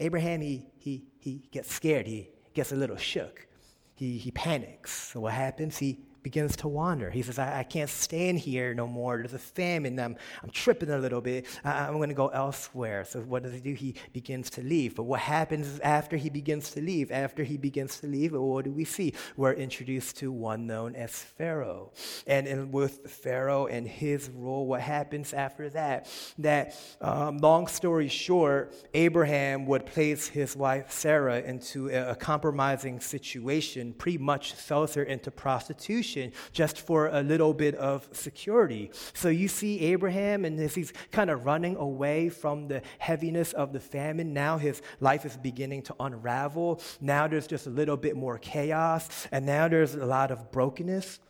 Abraham, 0.00 0.40
he, 0.40 0.66
he, 0.78 1.04
he 1.18 1.48
gets 1.50 1.72
scared. 1.72 2.06
He 2.06 2.30
gets 2.54 2.72
a 2.72 2.76
little 2.76 2.96
shook. 2.96 3.46
He, 3.94 4.18
he 4.18 4.30
panics. 4.32 5.10
So 5.12 5.20
what 5.20 5.32
happens? 5.32 5.78
He 5.78 6.00
begins 6.22 6.56
to 6.56 6.68
wander. 6.68 7.10
He 7.10 7.22
says, 7.22 7.38
I, 7.38 7.60
I 7.60 7.62
can't 7.64 7.90
stand 7.90 8.38
here 8.38 8.74
no 8.74 8.86
more. 8.86 9.18
There's 9.18 9.34
a 9.34 9.38
famine. 9.38 9.98
I'm, 9.98 10.16
I'm 10.42 10.50
tripping 10.50 10.90
a 10.90 10.98
little 10.98 11.20
bit. 11.20 11.46
I, 11.64 11.86
I'm 11.86 11.96
going 11.96 12.10
to 12.10 12.14
go 12.14 12.28
elsewhere. 12.28 13.04
So 13.04 13.20
what 13.20 13.42
does 13.42 13.52
he 13.52 13.60
do? 13.60 13.74
He 13.74 13.94
begins 14.12 14.50
to 14.50 14.62
leave. 14.62 14.94
But 14.94 15.04
what 15.04 15.20
happens 15.20 15.80
after 15.80 16.16
he 16.16 16.30
begins 16.30 16.70
to 16.72 16.80
leave? 16.80 17.10
After 17.10 17.42
he 17.42 17.56
begins 17.56 17.98
to 18.00 18.06
leave, 18.06 18.32
what 18.32 18.64
do 18.64 18.72
we 18.72 18.84
see? 18.84 19.14
We're 19.36 19.52
introduced 19.54 20.16
to 20.18 20.30
one 20.30 20.66
known 20.66 20.94
as 20.94 21.10
Pharaoh. 21.10 21.92
And 22.26 22.46
in, 22.46 22.70
with 22.70 23.10
Pharaoh 23.10 23.66
and 23.66 23.86
his 23.86 24.30
rule, 24.30 24.66
what 24.66 24.80
happens 24.80 25.32
after 25.32 25.70
that? 25.70 26.08
That, 26.38 26.76
um, 27.00 27.38
long 27.38 27.66
story 27.66 28.08
short, 28.08 28.74
Abraham 28.94 29.66
would 29.66 29.86
place 29.86 30.28
his 30.28 30.56
wife 30.56 30.92
Sarah 30.92 31.40
into 31.40 31.88
a, 31.88 32.10
a 32.10 32.14
compromising 32.14 33.00
situation, 33.00 33.92
pretty 33.92 34.18
much 34.18 34.54
sells 34.54 34.94
her 34.94 35.02
into 35.02 35.30
prostitution 35.30 36.11
just 36.52 36.78
for 36.78 37.08
a 37.08 37.22
little 37.22 37.54
bit 37.54 37.74
of 37.76 38.08
security. 38.12 38.90
So 39.14 39.28
you 39.28 39.48
see 39.48 39.80
Abraham, 39.80 40.44
and 40.44 40.58
as 40.60 40.74
he's 40.74 40.92
kind 41.10 41.30
of 41.30 41.46
running 41.46 41.76
away 41.76 42.28
from 42.28 42.68
the 42.68 42.82
heaviness 42.98 43.52
of 43.52 43.72
the 43.72 43.80
famine, 43.80 44.32
now 44.32 44.58
his 44.58 44.82
life 45.00 45.24
is 45.24 45.36
beginning 45.36 45.82
to 45.82 45.94
unravel. 46.00 46.80
Now 47.00 47.26
there's 47.28 47.46
just 47.46 47.66
a 47.66 47.70
little 47.70 47.96
bit 47.96 48.16
more 48.16 48.38
chaos, 48.38 49.08
and 49.30 49.46
now 49.46 49.68
there's 49.68 49.94
a 49.94 50.06
lot 50.06 50.30
of 50.30 50.50
brokenness. 50.52 51.20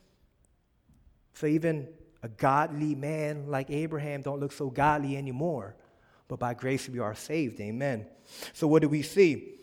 So 1.35 1.47
even 1.47 1.89
a 2.23 2.29
godly 2.29 2.95
man 2.95 3.47
like 3.49 3.71
Abraham 3.71 4.23
don't 4.23 4.41
look 4.41 4.53
so 4.53 4.71
godly 4.71 5.17
anymore. 5.17 5.77
But 6.29 6.39
by 6.39 6.55
grace 6.55 6.89
we 6.89 6.99
are 6.99 7.15
saved. 7.15 7.61
Amen. 7.61 8.07
So 8.53 8.67
what 8.67 8.83
do 8.83 8.89
we 8.89 9.03
see? 9.03 9.59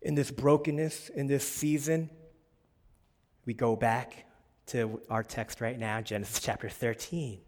In 0.00 0.14
this 0.14 0.30
brokenness, 0.30 1.10
in 1.10 1.26
this 1.26 1.46
season, 1.46 2.08
we 3.44 3.54
go 3.54 3.76
back 3.76 4.24
to 4.68 5.00
our 5.10 5.22
text 5.22 5.60
right 5.60 5.78
now, 5.78 6.00
Genesis 6.00 6.40
chapter 6.44 6.68
13. 6.68 7.40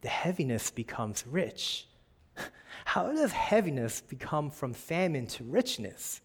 The 0.00 0.08
heaviness 0.08 0.70
becomes 0.70 1.24
rich. 1.26 1.88
How 2.84 3.12
does 3.12 3.32
heaviness 3.32 4.00
become 4.00 4.50
from 4.50 4.72
famine 4.72 5.26
to 5.28 5.44
richness? 5.44 6.20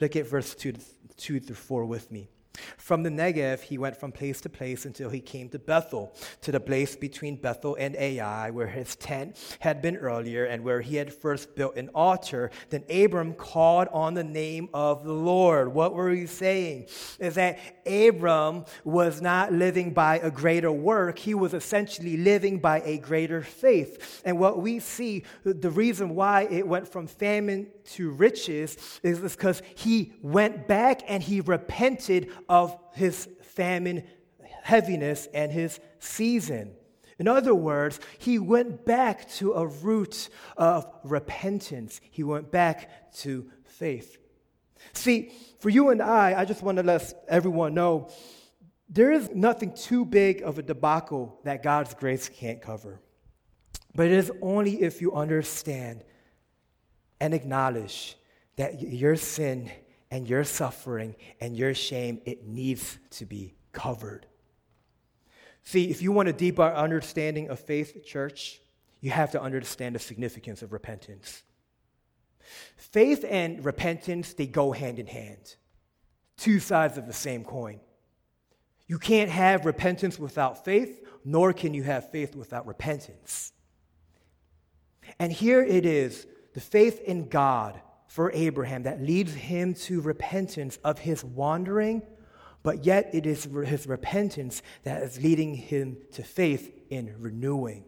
Look 0.00 0.16
at 0.16 0.28
verse 0.28 0.54
2, 0.54 0.74
2 1.16 1.40
through 1.40 1.56
4 1.56 1.84
with 1.84 2.10
me. 2.12 2.28
From 2.76 3.02
the 3.02 3.10
Negev, 3.10 3.60
he 3.60 3.78
went 3.78 3.96
from 3.96 4.12
place 4.12 4.40
to 4.40 4.48
place 4.48 4.84
until 4.84 5.10
he 5.10 5.20
came 5.20 5.48
to 5.50 5.58
Bethel, 5.58 6.14
to 6.42 6.52
the 6.52 6.60
place 6.60 6.96
between 6.96 7.36
Bethel 7.36 7.76
and 7.78 7.94
Ai, 7.96 8.50
where 8.50 8.66
his 8.66 8.96
tent 8.96 9.36
had 9.60 9.82
been 9.82 9.96
earlier 9.96 10.44
and 10.44 10.64
where 10.64 10.80
he 10.80 10.96
had 10.96 11.12
first 11.12 11.54
built 11.54 11.76
an 11.76 11.90
altar. 11.94 12.50
Then 12.70 12.84
Abram 12.90 13.34
called 13.34 13.88
on 13.92 14.14
the 14.14 14.24
name 14.24 14.68
of 14.72 15.04
the 15.04 15.12
Lord. 15.12 15.68
What 15.68 15.94
were 15.94 16.10
he 16.10 16.26
saying? 16.26 16.88
Is 17.18 17.34
that 17.34 17.58
Abram 17.86 18.64
was 18.84 19.20
not 19.20 19.52
living 19.52 19.92
by 19.92 20.18
a 20.18 20.30
greater 20.30 20.72
work, 20.72 21.18
he 21.18 21.34
was 21.34 21.54
essentially 21.54 22.16
living 22.16 22.58
by 22.58 22.80
a 22.80 22.98
greater 22.98 23.42
faith. 23.42 24.22
And 24.24 24.38
what 24.38 24.60
we 24.60 24.80
see, 24.80 25.24
the 25.44 25.70
reason 25.70 26.14
why 26.14 26.42
it 26.50 26.66
went 26.66 26.88
from 26.88 27.06
famine 27.06 27.68
to 27.84 28.10
riches 28.10 28.76
is 29.02 29.20
because 29.20 29.62
he 29.74 30.12
went 30.22 30.68
back 30.68 31.02
and 31.08 31.22
he 31.22 31.40
repented 31.40 32.30
of 32.48 32.76
his 32.94 33.28
famine 33.42 34.04
heaviness 34.62 35.26
and 35.32 35.50
his 35.50 35.80
season. 35.98 36.72
In 37.18 37.26
other 37.26 37.54
words, 37.54 37.98
he 38.18 38.38
went 38.38 38.84
back 38.84 39.28
to 39.32 39.54
a 39.54 39.66
root 39.66 40.28
of 40.56 40.86
repentance. 41.02 42.00
He 42.10 42.22
went 42.22 42.52
back 42.52 43.12
to 43.14 43.50
faith. 43.64 44.18
See, 44.92 45.32
for 45.58 45.68
you 45.68 45.90
and 45.90 46.00
I, 46.00 46.40
I 46.40 46.44
just 46.44 46.62
want 46.62 46.78
to 46.78 46.84
let 46.84 47.12
everyone 47.28 47.74
know 47.74 48.10
there 48.88 49.12
is 49.12 49.30
nothing 49.34 49.74
too 49.74 50.04
big 50.04 50.42
of 50.42 50.58
a 50.58 50.62
debacle 50.62 51.40
that 51.44 51.62
God's 51.62 51.94
grace 51.94 52.28
can't 52.28 52.62
cover. 52.62 53.00
But 53.94 54.06
it 54.06 54.12
is 54.12 54.30
only 54.40 54.82
if 54.82 55.00
you 55.02 55.12
understand 55.12 56.04
and 57.20 57.34
acknowledge 57.34 58.16
that 58.56 58.80
your 58.80 59.16
sin 59.16 59.70
and 60.10 60.28
your 60.28 60.44
suffering 60.44 61.14
and 61.40 61.56
your 61.56 61.74
shame, 61.74 62.20
it 62.24 62.46
needs 62.46 62.98
to 63.10 63.26
be 63.26 63.54
covered. 63.72 64.26
See, 65.62 65.90
if 65.90 66.00
you 66.00 66.12
want 66.12 66.28
a 66.28 66.32
deeper 66.32 66.62
understanding 66.62 67.50
of 67.50 67.58
faith, 67.58 68.04
church, 68.04 68.60
you 69.00 69.10
have 69.10 69.32
to 69.32 69.42
understand 69.42 69.94
the 69.94 69.98
significance 69.98 70.62
of 70.62 70.72
repentance. 70.72 71.42
Faith 72.76 73.24
and 73.28 73.64
repentance, 73.64 74.32
they 74.32 74.46
go 74.46 74.72
hand 74.72 74.98
in 74.98 75.06
hand, 75.06 75.56
two 76.38 76.58
sides 76.58 76.96
of 76.96 77.06
the 77.06 77.12
same 77.12 77.44
coin. 77.44 77.80
You 78.86 78.98
can't 78.98 79.30
have 79.30 79.66
repentance 79.66 80.18
without 80.18 80.64
faith, 80.64 81.04
nor 81.24 81.52
can 81.52 81.74
you 81.74 81.82
have 81.82 82.10
faith 82.10 82.34
without 82.34 82.66
repentance. 82.66 83.52
And 85.18 85.30
here 85.30 85.62
it 85.62 85.84
is 85.84 86.26
the 86.54 86.60
faith 86.60 87.02
in 87.02 87.28
God 87.28 87.78
for 88.08 88.32
Abraham 88.32 88.82
that 88.84 89.02
leads 89.02 89.34
him 89.34 89.74
to 89.74 90.00
repentance 90.00 90.78
of 90.82 90.98
his 90.98 91.22
wandering, 91.22 92.02
but 92.62 92.84
yet 92.84 93.10
it 93.12 93.26
is 93.26 93.44
his 93.44 93.86
repentance 93.86 94.62
that 94.82 95.02
is 95.02 95.22
leading 95.22 95.54
him 95.54 95.98
to 96.12 96.22
faith 96.24 96.72
in 96.90 97.14
renewing. 97.18 97.84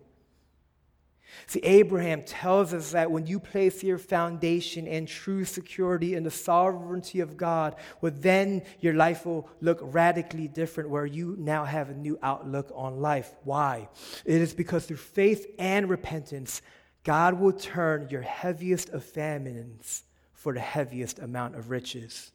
See, 1.47 1.61
Abraham 1.61 2.23
tells 2.23 2.75
us 2.75 2.93
that 2.93 3.11
when 3.11 3.27
you 3.27 3.41
place 3.41 3.83
your 3.83 3.99
foundation 3.99 4.87
and 4.87 5.09
true 5.09 5.45
security 5.45 6.15
in 6.15 6.25
the 6.25 6.31
sovereignty 6.31 7.21
of 7.21 7.37
God, 7.37 7.77
well, 8.01 8.13
then 8.15 8.63
your 8.81 8.95
life 8.95 9.25
will 9.25 9.49
look 9.61 9.79
radically 9.81 10.49
different, 10.49 10.91
where 10.91 11.07
you 11.07 11.37
now 11.39 11.65
have 11.65 11.89
a 11.89 11.95
new 11.95 12.19
outlook 12.23 12.71
on 12.75 13.01
life. 13.01 13.33
Why? 13.45 13.89
It 14.25 14.41
is 14.41 14.53
because 14.53 14.87
through 14.87 14.97
faith 14.97 15.47
and 15.59 15.89
repentance, 15.89 16.63
God 17.05 17.41
will 17.41 17.53
turn 17.53 18.09
your 18.11 18.23
heaviest 18.23 18.91
of 18.91 19.05
famines 19.05 20.03
for 20.41 20.55
the 20.55 20.61
heaviest 20.61 21.19
amount 21.19 21.55
of 21.55 21.69
riches. 21.69 22.33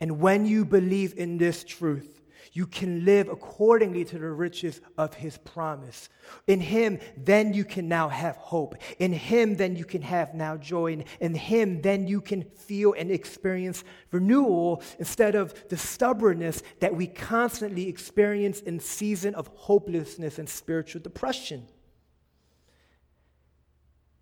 And 0.00 0.18
when 0.18 0.44
you 0.44 0.64
believe 0.64 1.14
in 1.16 1.38
this 1.38 1.62
truth, 1.62 2.20
you 2.52 2.66
can 2.66 3.04
live 3.04 3.28
accordingly 3.28 4.04
to 4.06 4.18
the 4.18 4.28
riches 4.28 4.80
of 4.98 5.14
his 5.14 5.38
promise. 5.38 6.08
In 6.48 6.58
him, 6.58 6.98
then 7.16 7.54
you 7.54 7.64
can 7.64 7.86
now 7.86 8.08
have 8.08 8.34
hope. 8.36 8.74
In 8.98 9.12
him, 9.12 9.54
then 9.54 9.76
you 9.76 9.84
can 9.84 10.02
have 10.02 10.34
now 10.34 10.56
joy. 10.56 11.04
In, 11.20 11.34
him, 11.34 11.80
then 11.80 12.08
you 12.08 12.20
can 12.20 12.42
feel 12.42 12.92
and 12.94 13.12
experience 13.12 13.84
renewal 14.10 14.82
instead 14.98 15.36
of 15.36 15.68
the 15.68 15.76
stubbornness 15.76 16.60
that 16.80 16.96
we 16.96 17.06
constantly 17.06 17.88
experience 17.88 18.58
in 18.60 18.80
season 18.80 19.36
of 19.36 19.46
hopelessness 19.54 20.40
and 20.40 20.48
spiritual 20.48 21.02
depression. 21.02 21.68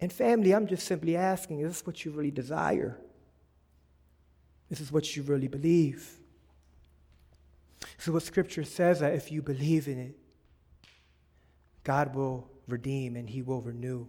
And 0.04 0.12
family, 0.12 0.54
I'm 0.54 0.66
just 0.66 0.86
simply 0.86 1.16
asking 1.16 1.60
is 1.60 1.68
this 1.68 1.86
what 1.86 2.04
you 2.04 2.10
really 2.10 2.30
desire? 2.30 3.00
This 4.68 4.78
is 4.78 4.92
what 4.92 5.16
you 5.16 5.22
really 5.22 5.48
believe. 5.48 6.18
So, 7.96 8.12
what 8.12 8.22
Scripture 8.22 8.64
says 8.64 9.00
that 9.00 9.14
if 9.14 9.32
you 9.32 9.40
believe 9.40 9.88
in 9.88 9.98
it, 9.98 10.18
God 11.84 12.14
will 12.14 12.50
redeem 12.68 13.16
and 13.16 13.30
He 13.30 13.40
will 13.40 13.62
renew. 13.62 14.06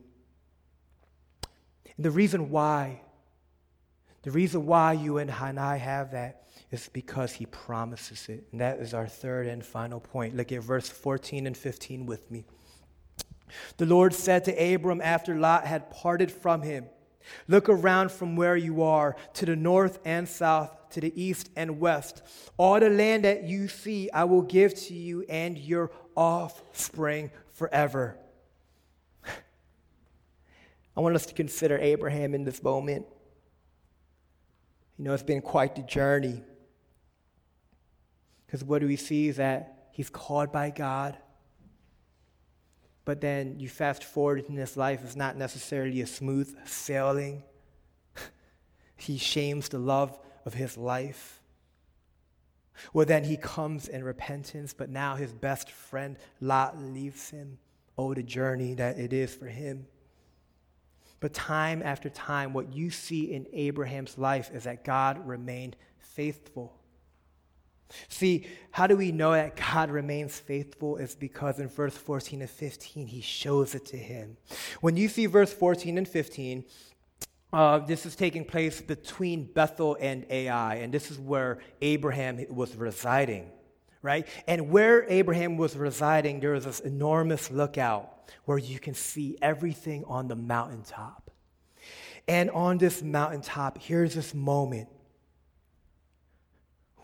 And 1.95 2.05
the 2.05 2.11
reason 2.11 2.49
why, 2.49 2.99
the 4.23 4.31
reason 4.31 4.65
why 4.65 4.91
you 4.91 5.19
and 5.19 5.31
I 5.31 5.77
have 5.77 6.11
that 6.11 6.49
is 6.71 6.89
because 6.91 7.31
He 7.31 7.45
promises 7.45 8.27
it. 8.27 8.43
And 8.51 8.59
that 8.59 8.79
is 8.79 8.93
our 8.93 9.07
third 9.07 9.47
and 9.47 9.65
final 9.65 10.01
point. 10.01 10.35
Look 10.35 10.51
at 10.51 10.61
verse 10.61 10.89
14 10.89 11.47
and 11.47 11.55
15 11.55 12.05
with 12.05 12.29
me. 12.29 12.43
The 13.77 13.85
Lord 13.85 14.13
said 14.13 14.45
to 14.45 14.73
Abram 14.73 15.01
after 15.01 15.35
Lot 15.35 15.65
had 15.65 15.91
parted 15.91 16.31
from 16.31 16.61
him, 16.61 16.85
Look 17.47 17.69
around 17.69 18.11
from 18.11 18.35
where 18.35 18.55
you 18.55 18.83
are 18.83 19.15
to 19.33 19.45
the 19.45 19.55
north 19.55 19.99
and 20.05 20.27
south, 20.27 20.71
to 20.91 21.01
the 21.01 21.11
east 21.21 21.49
and 21.55 21.79
west. 21.79 22.21
All 22.57 22.79
the 22.79 22.89
land 22.89 23.25
that 23.25 23.43
you 23.43 23.67
see, 23.67 24.09
I 24.11 24.25
will 24.25 24.43
give 24.43 24.75
to 24.85 24.93
you 24.93 25.23
and 25.27 25.57
your 25.57 25.91
offspring 26.15 27.31
forever. 27.53 28.17
I 30.97 31.01
want 31.01 31.15
us 31.15 31.25
to 31.25 31.33
consider 31.33 31.77
Abraham 31.77 32.33
in 32.33 32.45
this 32.45 32.63
moment. 32.63 33.05
You 34.97 35.03
know, 35.03 35.13
it's 35.13 35.23
been 35.23 35.41
quite 35.41 35.75
the 35.75 35.81
journey. 35.81 36.41
Because 38.45 38.63
what 38.63 38.79
do 38.79 38.87
we 38.87 38.95
see 38.95 39.27
is 39.27 39.37
that 39.37 39.89
he's 39.91 40.09
called 40.09 40.51
by 40.53 40.69
God. 40.69 41.17
But 43.05 43.21
then 43.21 43.59
you 43.59 43.69
fast 43.69 44.03
forward 44.03 44.45
in 44.49 44.55
his 44.57 44.75
life, 44.75 45.01
it's 45.03 45.15
not 45.15 45.37
necessarily 45.37 46.01
a 46.01 46.07
smooth 46.07 46.53
sailing. 46.67 47.43
he 48.95 49.17
shames 49.17 49.69
the 49.69 49.77
love 49.77 50.17
of 50.45 50.55
his 50.55 50.75
life. 50.75 51.41
Well, 52.93 53.05
then 53.05 53.23
he 53.23 53.37
comes 53.37 53.87
in 53.87 54.03
repentance, 54.03 54.73
but 54.73 54.89
now 54.89 55.15
his 55.15 55.31
best 55.31 55.71
friend 55.71 56.17
Lot 56.41 56.81
leaves 56.81 57.29
him. 57.29 57.59
Oh, 57.97 58.13
the 58.13 58.23
journey 58.23 58.73
that 58.73 58.99
it 58.99 59.13
is 59.13 59.33
for 59.33 59.45
him. 59.45 59.87
But 61.19 61.33
time 61.33 61.81
after 61.81 62.09
time, 62.09 62.53
what 62.53 62.73
you 62.73 62.89
see 62.89 63.31
in 63.31 63.47
Abraham's 63.53 64.17
life 64.17 64.51
is 64.53 64.65
that 64.65 64.83
God 64.83 65.25
remained 65.25 65.77
faithful. 65.97 66.77
See, 68.09 68.47
how 68.71 68.87
do 68.87 68.97
we 68.97 69.11
know 69.11 69.31
that 69.31 69.55
God 69.55 69.89
remains 69.89 70.37
faithful? 70.37 70.97
Is 70.97 71.15
because 71.15 71.59
in 71.59 71.69
verse 71.69 71.95
14 71.95 72.41
and 72.41 72.49
15, 72.49 73.07
he 73.07 73.21
shows 73.21 73.75
it 73.75 73.85
to 73.87 73.97
him. 73.97 74.37
When 74.81 74.97
you 74.97 75.07
see 75.07 75.25
verse 75.27 75.53
14 75.53 75.97
and 75.97 76.07
15, 76.07 76.65
uh, 77.53 77.79
this 77.79 78.05
is 78.05 78.15
taking 78.15 78.43
place 78.43 78.81
between 78.81 79.45
Bethel 79.45 79.97
and 79.99 80.25
Ai, 80.29 80.75
and 80.75 80.93
this 80.93 81.09
is 81.09 81.17
where 81.17 81.59
Abraham 81.81 82.43
was 82.49 82.75
residing, 82.75 83.49
right? 84.01 84.27
And 84.47 84.69
where 84.71 85.09
Abraham 85.09 85.55
was 85.55 85.77
residing, 85.77 86.41
there 86.41 86.51
was 86.51 86.65
this 86.65 86.81
enormous 86.81 87.49
lookout 87.49 88.11
where 88.45 88.57
you 88.57 88.79
can 88.79 88.93
see 88.93 89.37
everything 89.41 90.03
on 90.05 90.27
the 90.27 90.35
mountaintop. 90.35 91.31
And 92.27 92.49
on 92.51 92.77
this 92.77 93.01
mountaintop, 93.03 93.77
here's 93.77 94.15
this 94.15 94.33
moment 94.33 94.89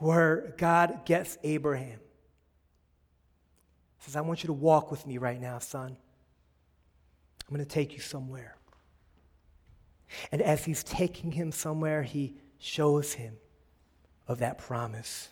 where 0.01 0.55
God 0.57 1.05
gets 1.05 1.37
Abraham. 1.43 1.99
He 3.99 4.05
says, 4.05 4.15
I 4.15 4.21
want 4.21 4.41
you 4.41 4.47
to 4.47 4.53
walk 4.53 4.89
with 4.89 5.05
me 5.05 5.19
right 5.19 5.39
now, 5.39 5.59
son. 5.59 5.95
I'm 7.47 7.55
going 7.55 7.63
to 7.63 7.71
take 7.71 7.93
you 7.93 7.99
somewhere. 7.99 8.55
And 10.31 10.41
as 10.41 10.65
he's 10.65 10.83
taking 10.83 11.31
him 11.31 11.51
somewhere, 11.51 12.01
he 12.01 12.35
shows 12.57 13.13
him 13.13 13.35
of 14.27 14.39
that 14.39 14.57
promise. 14.57 15.29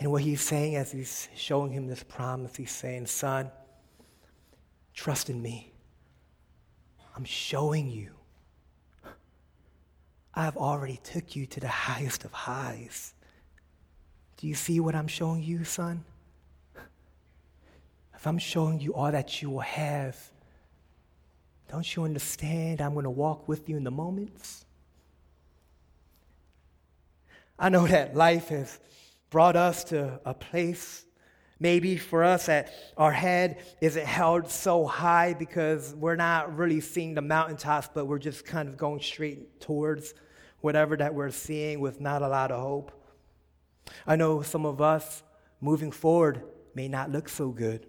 And 0.00 0.10
what 0.10 0.22
he's 0.22 0.40
saying 0.40 0.74
as 0.74 0.90
he's 0.90 1.28
showing 1.36 1.70
him 1.70 1.86
this 1.86 2.02
promise, 2.02 2.56
he's 2.56 2.72
saying, 2.72 3.06
Son, 3.06 3.50
trust 4.92 5.30
in 5.30 5.40
me. 5.40 5.72
I'm 7.16 7.24
showing 7.24 7.88
you. 7.88 8.10
I've 10.34 10.56
already 10.56 10.98
took 11.04 11.36
you 11.36 11.46
to 11.46 11.60
the 11.60 11.68
highest 11.68 12.24
of 12.24 12.32
highs. 12.32 13.14
Do 14.40 14.46
you 14.46 14.54
see 14.54 14.80
what 14.80 14.94
I'm 14.94 15.06
showing 15.06 15.42
you, 15.42 15.64
son? 15.64 16.02
If 18.14 18.26
I'm 18.26 18.38
showing 18.38 18.80
you 18.80 18.94
all 18.94 19.12
that 19.12 19.42
you 19.42 19.50
will 19.50 19.60
have, 19.60 20.16
don't 21.70 21.94
you 21.94 22.04
understand? 22.04 22.80
I'm 22.80 22.94
going 22.94 23.04
to 23.04 23.10
walk 23.10 23.48
with 23.48 23.68
you 23.68 23.76
in 23.76 23.84
the 23.84 23.90
moments. 23.90 24.64
I 27.58 27.68
know 27.68 27.86
that 27.86 28.16
life 28.16 28.48
has 28.48 28.80
brought 29.28 29.56
us 29.56 29.84
to 29.84 30.18
a 30.24 30.32
place, 30.32 31.04
maybe 31.58 31.98
for 31.98 32.24
us, 32.24 32.46
that 32.46 32.72
our 32.96 33.12
head 33.12 33.62
isn't 33.82 34.06
held 34.06 34.50
so 34.50 34.86
high 34.86 35.34
because 35.34 35.94
we're 35.94 36.16
not 36.16 36.56
really 36.56 36.80
seeing 36.80 37.12
the 37.12 37.20
mountaintops, 37.20 37.90
but 37.92 38.06
we're 38.06 38.18
just 38.18 38.46
kind 38.46 38.70
of 38.70 38.78
going 38.78 39.00
straight 39.00 39.60
towards 39.60 40.14
whatever 40.62 40.96
that 40.96 41.14
we're 41.14 41.30
seeing 41.30 41.80
with 41.80 42.00
not 42.00 42.22
a 42.22 42.28
lot 42.28 42.50
of 42.50 42.60
hope. 42.60 42.99
I 44.06 44.16
know 44.16 44.42
some 44.42 44.66
of 44.66 44.80
us 44.80 45.22
moving 45.60 45.92
forward 45.92 46.42
may 46.74 46.88
not 46.88 47.10
look 47.10 47.28
so 47.28 47.48
good. 47.48 47.86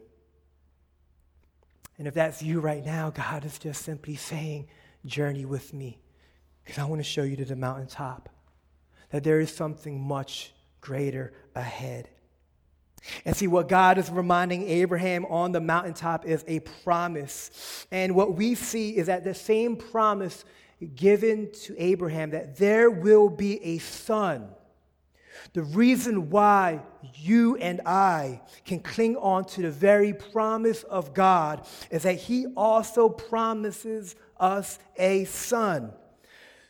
And 1.97 2.08
if 2.08 2.14
that's 2.14 2.41
you 2.41 2.60
right 2.60 2.84
now, 2.84 3.10
God 3.12 3.45
is 3.45 3.60
just 3.60 3.84
simply 3.84 4.16
saying, 4.16 4.68
Journey 5.06 5.45
with 5.45 5.74
me, 5.74 5.99
because 6.64 6.80
I 6.80 6.86
want 6.86 6.99
to 6.99 7.04
show 7.04 7.24
you 7.24 7.36
to 7.38 7.45
the 7.45 7.56
mountaintop 7.56 8.30
that 9.10 9.24
there 9.24 9.39
is 9.39 9.54
something 9.54 10.02
much 10.02 10.54
greater 10.80 11.34
ahead. 11.56 12.10
And 13.26 13.36
see, 13.36 13.47
what 13.47 13.68
God 13.68 13.97
is 13.97 14.10
reminding 14.10 14.68
Abraham 14.68 15.26
on 15.26 15.52
the 15.52 15.60
mountaintop 15.60 16.26
is 16.26 16.45
a 16.47 16.60
promise. 16.60 17.86
And 17.91 18.16
what 18.16 18.36
we 18.36 18.56
see 18.56 18.95
is 18.95 19.08
that 19.08 19.24
the 19.24 19.34
same 19.34 19.76
promise 19.76 20.45
given 20.95 21.52
to 21.52 21.76
Abraham 21.78 22.32
that 22.32 22.58
there 22.58 22.89
will 22.89 23.30
be 23.30 23.64
a 23.64 23.78
son. 23.80 24.49
The 25.54 25.64
reason 25.64 26.30
why 26.30 26.82
you 27.16 27.56
and 27.58 27.82
I 27.86 28.42
can 28.66 28.80
cling 28.80 29.16
on 29.18 29.46
to 29.46 29.62
the 29.62 29.72
very 29.72 30.14
promise 30.14 30.84
of 30.84 31.14
God 31.14 31.68
is 31.90 32.04
that 32.04 32.18
He 32.18 32.48
also 32.56 33.10
promises 33.10 34.16
us 34.40 34.80
a 34.98 35.26
son. 35.26 35.94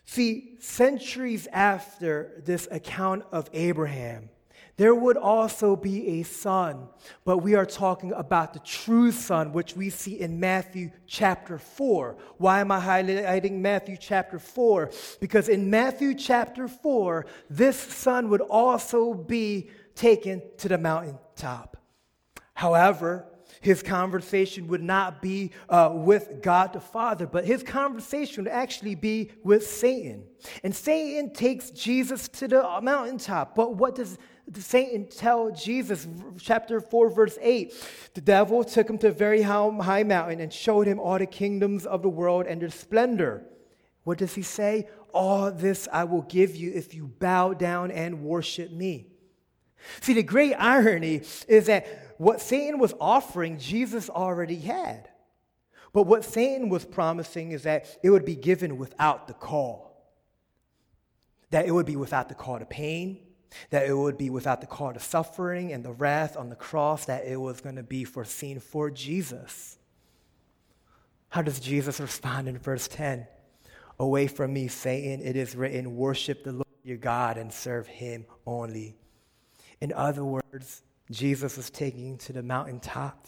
See, 0.06 0.58
centuries 0.60 1.48
after 1.52 2.42
this 2.46 2.68
account 2.72 3.24
of 3.32 3.50
Abraham, 3.54 4.30
there 4.78 4.96
would 4.96 5.18
also 5.18 5.76
be 5.76 6.20
a 6.20 6.24
son, 6.24 6.88
but 7.26 7.40
we 7.40 7.56
are 7.56 7.66
talking 7.66 8.14
about 8.14 8.54
the 8.54 8.60
true 8.60 9.12
son, 9.12 9.54
which 9.54 9.76
we 9.76 9.90
see 9.90 10.20
in 10.20 10.40
Matthew 10.40 10.92
chapter 11.06 11.58
4. 11.58 12.18
Why 12.38 12.62
am 12.62 12.72
I 12.72 12.80
highlighting 12.80 13.60
Matthew 13.60 13.98
chapter 13.98 14.40
4? 14.40 14.92
Because 15.20 15.50
in 15.50 15.70
Matthew 15.70 16.16
chapter 16.16 16.68
4, 16.68 17.26
this 17.50 17.78
son 17.78 18.30
would 18.30 18.42
also 18.42 19.14
be 19.14 19.70
taken 19.96 20.42
to 20.58 20.68
the 20.70 20.78
mountaintop. 20.78 21.78
However, 22.54 23.26
his 23.60 23.84
conversation 23.84 24.68
would 24.68 24.82
not 24.82 25.22
be 25.22 25.52
uh, 25.70 25.92
with 25.94 26.42
God 26.42 26.74
the 26.74 26.80
Father, 26.80 27.28
but 27.28 27.46
his 27.46 27.62
conversation 27.62 28.44
would 28.44 28.52
actually 28.52 28.96
be 28.96 29.32
with 29.44 29.68
Satan. 29.68 30.24
And 30.64 30.76
Satan 30.76 31.34
takes 31.34 31.70
Jesus 31.70 32.28
to 32.30 32.48
the 32.48 32.80
mountaintop. 32.82 33.56
But 33.56 33.76
what 33.76 33.96
does 33.96 34.18
Satan 34.60 35.08
tell 35.08 35.52
Jesus, 35.52 36.08
chapter 36.40 36.82
4, 36.82 37.10
verse 37.10 37.38
8, 37.40 37.74
the 38.16 38.22
devil 38.22 38.64
took 38.64 38.90
him 38.90 38.98
to 38.98 39.08
a 39.08 39.12
very 39.12 39.42
high 39.44 40.04
mountain 40.04 40.40
and 40.40 40.52
showed 40.52 40.88
him 40.88 41.00
all 41.00 41.18
the 41.18 41.26
kingdoms 41.26 41.86
of 41.86 42.02
the 42.02 42.10
world 42.10 42.46
and 42.48 42.62
their 42.62 42.70
splendor. 42.70 43.46
What 44.04 44.18
does 44.18 44.34
he 44.34 44.42
say? 44.42 44.90
All 45.14 45.52
this 45.52 45.88
I 45.92 46.06
will 46.06 46.24
give 46.24 46.56
you 46.56 46.72
if 46.74 46.94
you 46.94 47.08
bow 47.08 47.54
down 47.54 47.92
and 47.92 48.24
worship 48.24 48.72
me. 48.72 49.08
See, 50.02 50.14
the 50.14 50.24
great 50.24 50.54
irony 50.56 51.22
is 51.48 51.68
that 51.68 52.16
what 52.18 52.42
Satan 52.42 52.80
was 52.80 52.94
offering, 53.00 53.58
Jesus 53.58 54.10
already 54.10 54.58
had. 54.58 55.10
But 55.94 56.04
what 56.04 56.24
Satan 56.24 56.70
was 56.70 56.86
promising 56.86 57.52
is 57.52 57.64
that 57.64 57.86
it 58.04 58.10
would 58.10 58.26
be 58.26 58.36
given 58.36 58.78
without 58.78 59.28
the 59.28 59.34
call, 59.34 60.14
that 61.50 61.66
it 61.66 61.72
would 61.72 61.86
be 61.86 61.96
without 61.96 62.30
the 62.30 62.36
call 62.36 62.60
to 62.60 62.66
pain, 62.66 63.20
that 63.70 63.88
it 63.88 63.94
would 63.94 64.18
be 64.18 64.30
without 64.30 64.62
the 64.62 64.68
call 64.68 64.94
to 64.94 65.00
suffering 65.00 65.74
and 65.74 65.84
the 65.84 65.92
wrath 65.92 66.38
on 66.38 66.50
the 66.50 66.56
cross, 66.56 67.06
that 67.06 67.26
it 67.26 67.40
was 67.40 67.62
going 67.62 67.76
to 67.76 67.84
be 67.84 68.04
foreseen 68.04 68.60
for 68.60 68.90
Jesus. 68.90 69.78
How 71.30 71.42
does 71.42 71.60
Jesus 71.60 72.00
respond 72.00 72.48
in 72.48 72.58
verse 72.58 72.88
10? 72.88 73.28
Away 74.00 74.28
from 74.28 74.54
me, 74.54 74.68
Satan, 74.68 75.26
it 75.26 75.36
is 75.36 75.56
written, 75.56 75.96
worship 75.96 76.44
the 76.44 76.54
Lord 76.54 76.66
your 76.84 76.98
God 76.98 77.38
and 77.38 77.54
serve 77.54 77.88
him 77.88 78.26
only. 78.46 78.96
In 79.80 79.94
other 79.94 80.26
words, 80.26 80.84
Jesus 81.10 81.58
is 81.58 81.70
taking 81.70 82.18
to 82.20 82.34
the 82.34 82.44
mountaintop, 82.44 83.28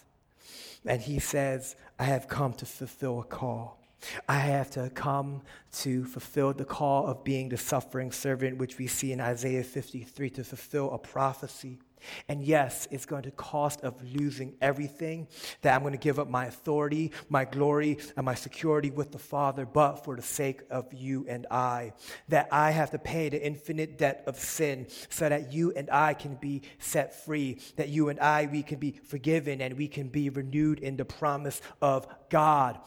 and 0.86 1.02
he 1.02 1.20
says, 1.20 1.76
I 2.00 2.06
have 2.06 2.28
come 2.28 2.54
to 2.54 2.66
fulfill 2.66 3.20
a 3.20 3.24
call. 3.24 3.83
I 4.28 4.40
have 4.40 4.70
to 4.72 4.90
come 4.90 5.42
to 5.74 6.06
fulfill 6.06 6.54
the 6.54 6.66
call 6.66 7.08
of 7.08 7.24
being 7.24 7.50
the 7.50 7.58
suffering 7.58 8.12
servant, 8.12 8.58
which 8.58 8.78
we 8.78 8.88
see 8.88 9.12
in 9.12 9.22
Isaiah 9.22 9.64
53, 9.64 10.30
to 10.32 10.44
fulfill 10.44 10.92
a 10.92 10.98
prophecy. 10.98 11.80
And 12.28 12.44
yes, 12.44 12.88
it's 12.92 13.06
going 13.06 13.24
to 13.24 13.32
cost 13.32 13.82
of 13.82 14.02
losing 14.04 14.56
everything, 14.62 15.28
that 15.62 15.76
I'm 15.76 15.82
going 15.82 15.94
to 15.94 15.98
give 15.98 16.20
up 16.20 16.30
my 16.30 16.46
authority, 16.46 17.12
my 17.30 17.46
glory, 17.46 17.98
and 18.16 18.26
my 18.26 18.36
security 18.36 18.92
with 18.92 19.12
the 19.12 19.20
Father, 19.20 19.66
but 19.66 20.04
for 20.04 20.16
the 20.16 20.22
sake 20.22 20.62
of 20.70 20.94
you 20.94 21.26
and 21.28 21.46
I, 21.50 21.94
that 22.30 22.48
I 22.52 22.72
have 22.72 22.92
to 22.92 23.00
pay 23.00 23.30
the 23.30 23.44
infinite 23.44 23.98
debt 23.98 24.24
of 24.28 24.38
sin 24.40 24.88
so 25.10 25.30
that 25.30 25.54
you 25.54 25.72
and 25.76 25.90
I 25.92 26.14
can 26.14 26.36
be 26.36 26.64
set 26.80 27.26
free, 27.26 27.60
that 27.76 27.90
you 27.90 28.10
and 28.10 28.20
I, 28.20 28.48
we 28.52 28.64
can 28.64 28.80
be 28.80 29.00
forgiven 29.04 29.62
and 29.62 29.78
we 29.78 29.88
can 29.88 30.10
be 30.10 30.30
renewed 30.30 30.80
in 30.80 30.98
the 30.98 31.06
promise 31.06 31.62
of 31.82 32.08
God. 32.30 32.80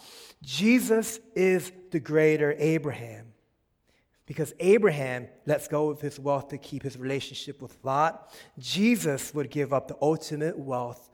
Jesus 0.43 1.19
is 1.35 1.73
the 1.91 2.01
greater 2.01 2.55
Abraham. 2.59 3.33
Because 4.27 4.53
Abraham 4.59 5.29
lets 5.47 5.69
go 5.69 5.89
of 5.89 6.01
his 6.01 6.19
wealth 6.19 6.49
to 6.49 6.59
keep 6.59 6.83
his 6.83 6.99
relationship 6.99 7.63
with 7.63 7.79
Lot. 7.85 8.35
Jesus 8.59 9.33
would 9.33 9.51
give 9.51 9.73
up 9.73 9.87
the 9.87 9.97
ultimate 10.03 10.59
wealth, 10.59 11.09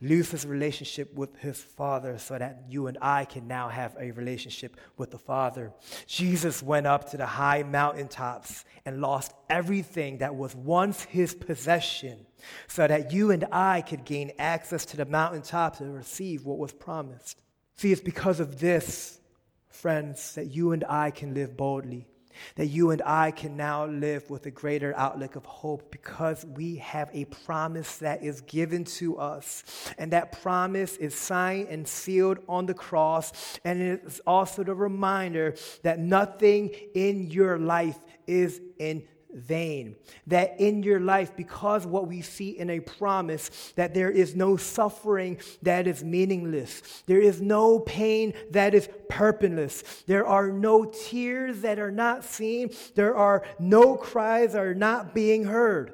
lose 0.00 0.32
his 0.32 0.44
relationship 0.44 1.14
with 1.14 1.36
his 1.38 1.56
Father, 1.56 2.18
so 2.18 2.36
that 2.36 2.64
you 2.68 2.88
and 2.88 2.98
I 3.00 3.26
can 3.26 3.46
now 3.46 3.68
have 3.68 3.96
a 4.00 4.10
relationship 4.10 4.76
with 4.96 5.12
the 5.12 5.18
Father. 5.18 5.72
Jesus 6.08 6.60
went 6.60 6.88
up 6.88 7.08
to 7.12 7.16
the 7.16 7.26
high 7.26 7.62
mountaintops 7.62 8.64
and 8.84 9.00
lost 9.00 9.32
everything 9.48 10.18
that 10.18 10.34
was 10.34 10.56
once 10.56 11.04
his 11.04 11.36
possession, 11.36 12.26
so 12.66 12.88
that 12.88 13.12
you 13.12 13.30
and 13.30 13.44
I 13.52 13.82
could 13.82 14.04
gain 14.04 14.32
access 14.36 14.84
to 14.86 14.96
the 14.96 15.06
mountaintop 15.06 15.78
to 15.78 15.84
receive 15.84 16.44
what 16.44 16.58
was 16.58 16.72
promised. 16.72 17.40
See, 17.76 17.92
it's 17.92 18.00
because 18.00 18.40
of 18.40 18.58
this, 18.58 19.20
friends, 19.68 20.34
that 20.34 20.46
you 20.46 20.72
and 20.72 20.84
I 20.88 21.12
can 21.12 21.34
live 21.34 21.56
boldly 21.56 22.08
that 22.56 22.66
you 22.66 22.90
and 22.90 23.02
I 23.04 23.30
can 23.30 23.56
now 23.56 23.86
live 23.86 24.28
with 24.30 24.46
a 24.46 24.50
greater 24.50 24.96
outlook 24.96 25.36
of 25.36 25.44
hope 25.44 25.90
because 25.90 26.44
we 26.44 26.76
have 26.76 27.10
a 27.12 27.24
promise 27.26 27.98
that 27.98 28.22
is 28.22 28.40
given 28.42 28.84
to 28.84 29.18
us. 29.18 29.64
And 29.98 30.12
that 30.12 30.40
promise 30.40 30.96
is 30.96 31.14
signed 31.14 31.68
and 31.68 31.86
sealed 31.86 32.38
on 32.48 32.66
the 32.66 32.74
cross. 32.74 33.58
And 33.64 33.80
it 33.80 34.02
is 34.04 34.20
also 34.26 34.64
the 34.64 34.74
reminder 34.74 35.54
that 35.82 35.98
nothing 35.98 36.70
in 36.94 37.30
your 37.30 37.58
life 37.58 37.98
is 38.26 38.60
in 38.78 39.04
vain. 39.32 39.96
That 40.26 40.60
in 40.60 40.82
your 40.82 41.00
life, 41.00 41.36
because 41.36 41.86
what 41.86 42.08
we 42.08 42.22
see 42.22 42.50
in 42.50 42.70
a 42.70 42.80
promise, 42.80 43.72
that 43.76 43.94
there 43.94 44.10
is 44.10 44.34
no 44.34 44.56
suffering 44.56 45.38
that 45.62 45.86
is 45.86 46.02
meaningless, 46.04 47.02
there 47.06 47.20
is 47.20 47.40
no 47.40 47.80
pain 47.80 48.34
that 48.50 48.74
is 48.74 48.88
purposeless, 49.08 50.02
there 50.06 50.26
are 50.26 50.50
no 50.50 50.84
tears 50.84 51.60
that 51.62 51.78
are 51.78 51.90
not 51.90 52.24
seen, 52.24 52.70
there 52.94 53.16
are 53.16 53.44
no 53.58 53.96
cries 53.96 54.52
that 54.52 54.62
are 54.62 54.74
not 54.74 55.14
being 55.14 55.44
heard. 55.44 55.92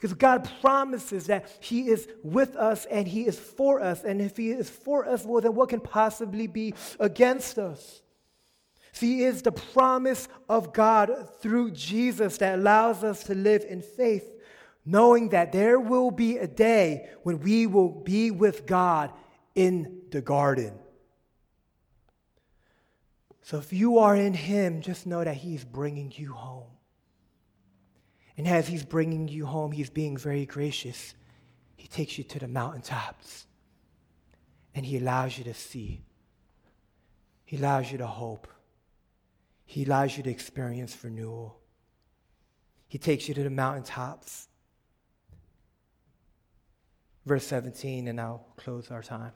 Because 0.00 0.14
God 0.14 0.50
promises 0.62 1.26
that 1.26 1.46
He 1.60 1.88
is 1.88 2.08
with 2.22 2.56
us 2.56 2.86
and 2.86 3.06
He 3.06 3.26
is 3.26 3.38
for 3.38 3.82
us. 3.82 4.02
And 4.02 4.22
if 4.22 4.34
He 4.34 4.50
is 4.50 4.70
for 4.70 5.06
us, 5.06 5.26
well, 5.26 5.42
then 5.42 5.54
what 5.54 5.68
can 5.68 5.80
possibly 5.80 6.46
be 6.46 6.72
against 6.98 7.58
us? 7.58 8.00
See, 8.92 9.24
it's 9.24 9.42
the 9.42 9.52
promise 9.52 10.28
of 10.48 10.72
God 10.72 11.28
through 11.40 11.70
Jesus 11.72 12.38
that 12.38 12.58
allows 12.58 13.04
us 13.04 13.24
to 13.24 13.34
live 13.34 13.64
in 13.68 13.82
faith, 13.82 14.30
knowing 14.84 15.28
that 15.30 15.52
there 15.52 15.78
will 15.78 16.10
be 16.10 16.38
a 16.38 16.46
day 16.46 17.08
when 17.22 17.40
we 17.40 17.66
will 17.66 17.90
be 17.90 18.30
with 18.30 18.66
God 18.66 19.12
in 19.54 20.02
the 20.10 20.20
garden. 20.20 20.74
So 23.42 23.58
if 23.58 23.72
you 23.72 23.98
are 23.98 24.14
in 24.14 24.34
Him, 24.34 24.80
just 24.80 25.06
know 25.06 25.24
that 25.24 25.36
He's 25.36 25.64
bringing 25.64 26.12
you 26.14 26.32
home. 26.32 26.70
And 28.36 28.46
as 28.46 28.68
He's 28.68 28.84
bringing 28.84 29.28
you 29.28 29.46
home, 29.46 29.72
He's 29.72 29.90
being 29.90 30.16
very 30.16 30.46
gracious. 30.46 31.14
He 31.76 31.88
takes 31.88 32.18
you 32.18 32.24
to 32.24 32.38
the 32.38 32.48
mountaintops 32.48 33.46
and 34.74 34.86
He 34.86 34.98
allows 34.98 35.36
you 35.36 35.44
to 35.44 35.54
see, 35.54 36.04
He 37.44 37.56
allows 37.56 37.90
you 37.90 37.98
to 37.98 38.06
hope. 38.06 38.46
He 39.70 39.84
allows 39.84 40.16
you 40.16 40.24
to 40.24 40.30
experience 40.30 40.98
renewal. 41.04 41.56
He 42.88 42.98
takes 42.98 43.28
you 43.28 43.34
to 43.34 43.44
the 43.44 43.50
mountaintops. 43.50 44.48
Verse 47.24 47.46
17, 47.46 48.08
and 48.08 48.20
I'll 48.20 48.44
close 48.56 48.90
our 48.90 49.00
time. 49.00 49.30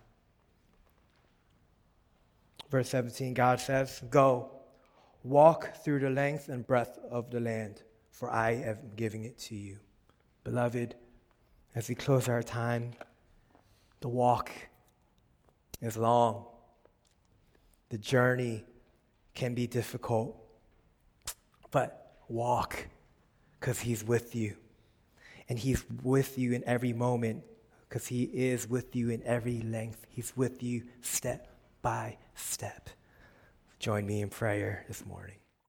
Verse 2.68 2.88
17, 2.88 3.32
God 3.32 3.60
says, 3.60 4.02
Go, 4.10 4.50
walk 5.22 5.76
through 5.84 6.00
the 6.00 6.10
length 6.10 6.48
and 6.48 6.66
breadth 6.66 6.98
of 7.12 7.30
the 7.30 7.38
land, 7.38 7.84
for 8.10 8.28
I 8.28 8.54
am 8.54 8.78
giving 8.96 9.22
it 9.22 9.38
to 9.38 9.54
you. 9.54 9.78
Beloved, 10.42 10.96
as 11.76 11.88
we 11.88 11.94
close 11.94 12.28
our 12.28 12.42
time, 12.42 12.90
the 14.00 14.08
walk 14.08 14.50
is 15.80 15.96
long. 15.96 16.46
The 17.90 17.98
journey 17.98 18.64
can 19.34 19.54
be 19.54 19.66
difficult, 19.66 20.36
but 21.70 22.16
walk 22.28 22.86
because 23.58 23.80
He's 23.80 24.04
with 24.04 24.34
you. 24.34 24.56
And 25.48 25.58
He's 25.58 25.84
with 26.02 26.38
you 26.38 26.52
in 26.52 26.64
every 26.64 26.92
moment 26.92 27.44
because 27.88 28.06
He 28.06 28.24
is 28.24 28.68
with 28.68 28.96
you 28.96 29.10
in 29.10 29.22
every 29.24 29.60
length. 29.60 30.06
He's 30.08 30.36
with 30.36 30.62
you 30.62 30.84
step 31.02 31.48
by 31.82 32.16
step. 32.34 32.90
Join 33.78 34.06
me 34.06 34.22
in 34.22 34.30
prayer 34.30 34.84
this 34.88 35.04
morning. 35.04 35.43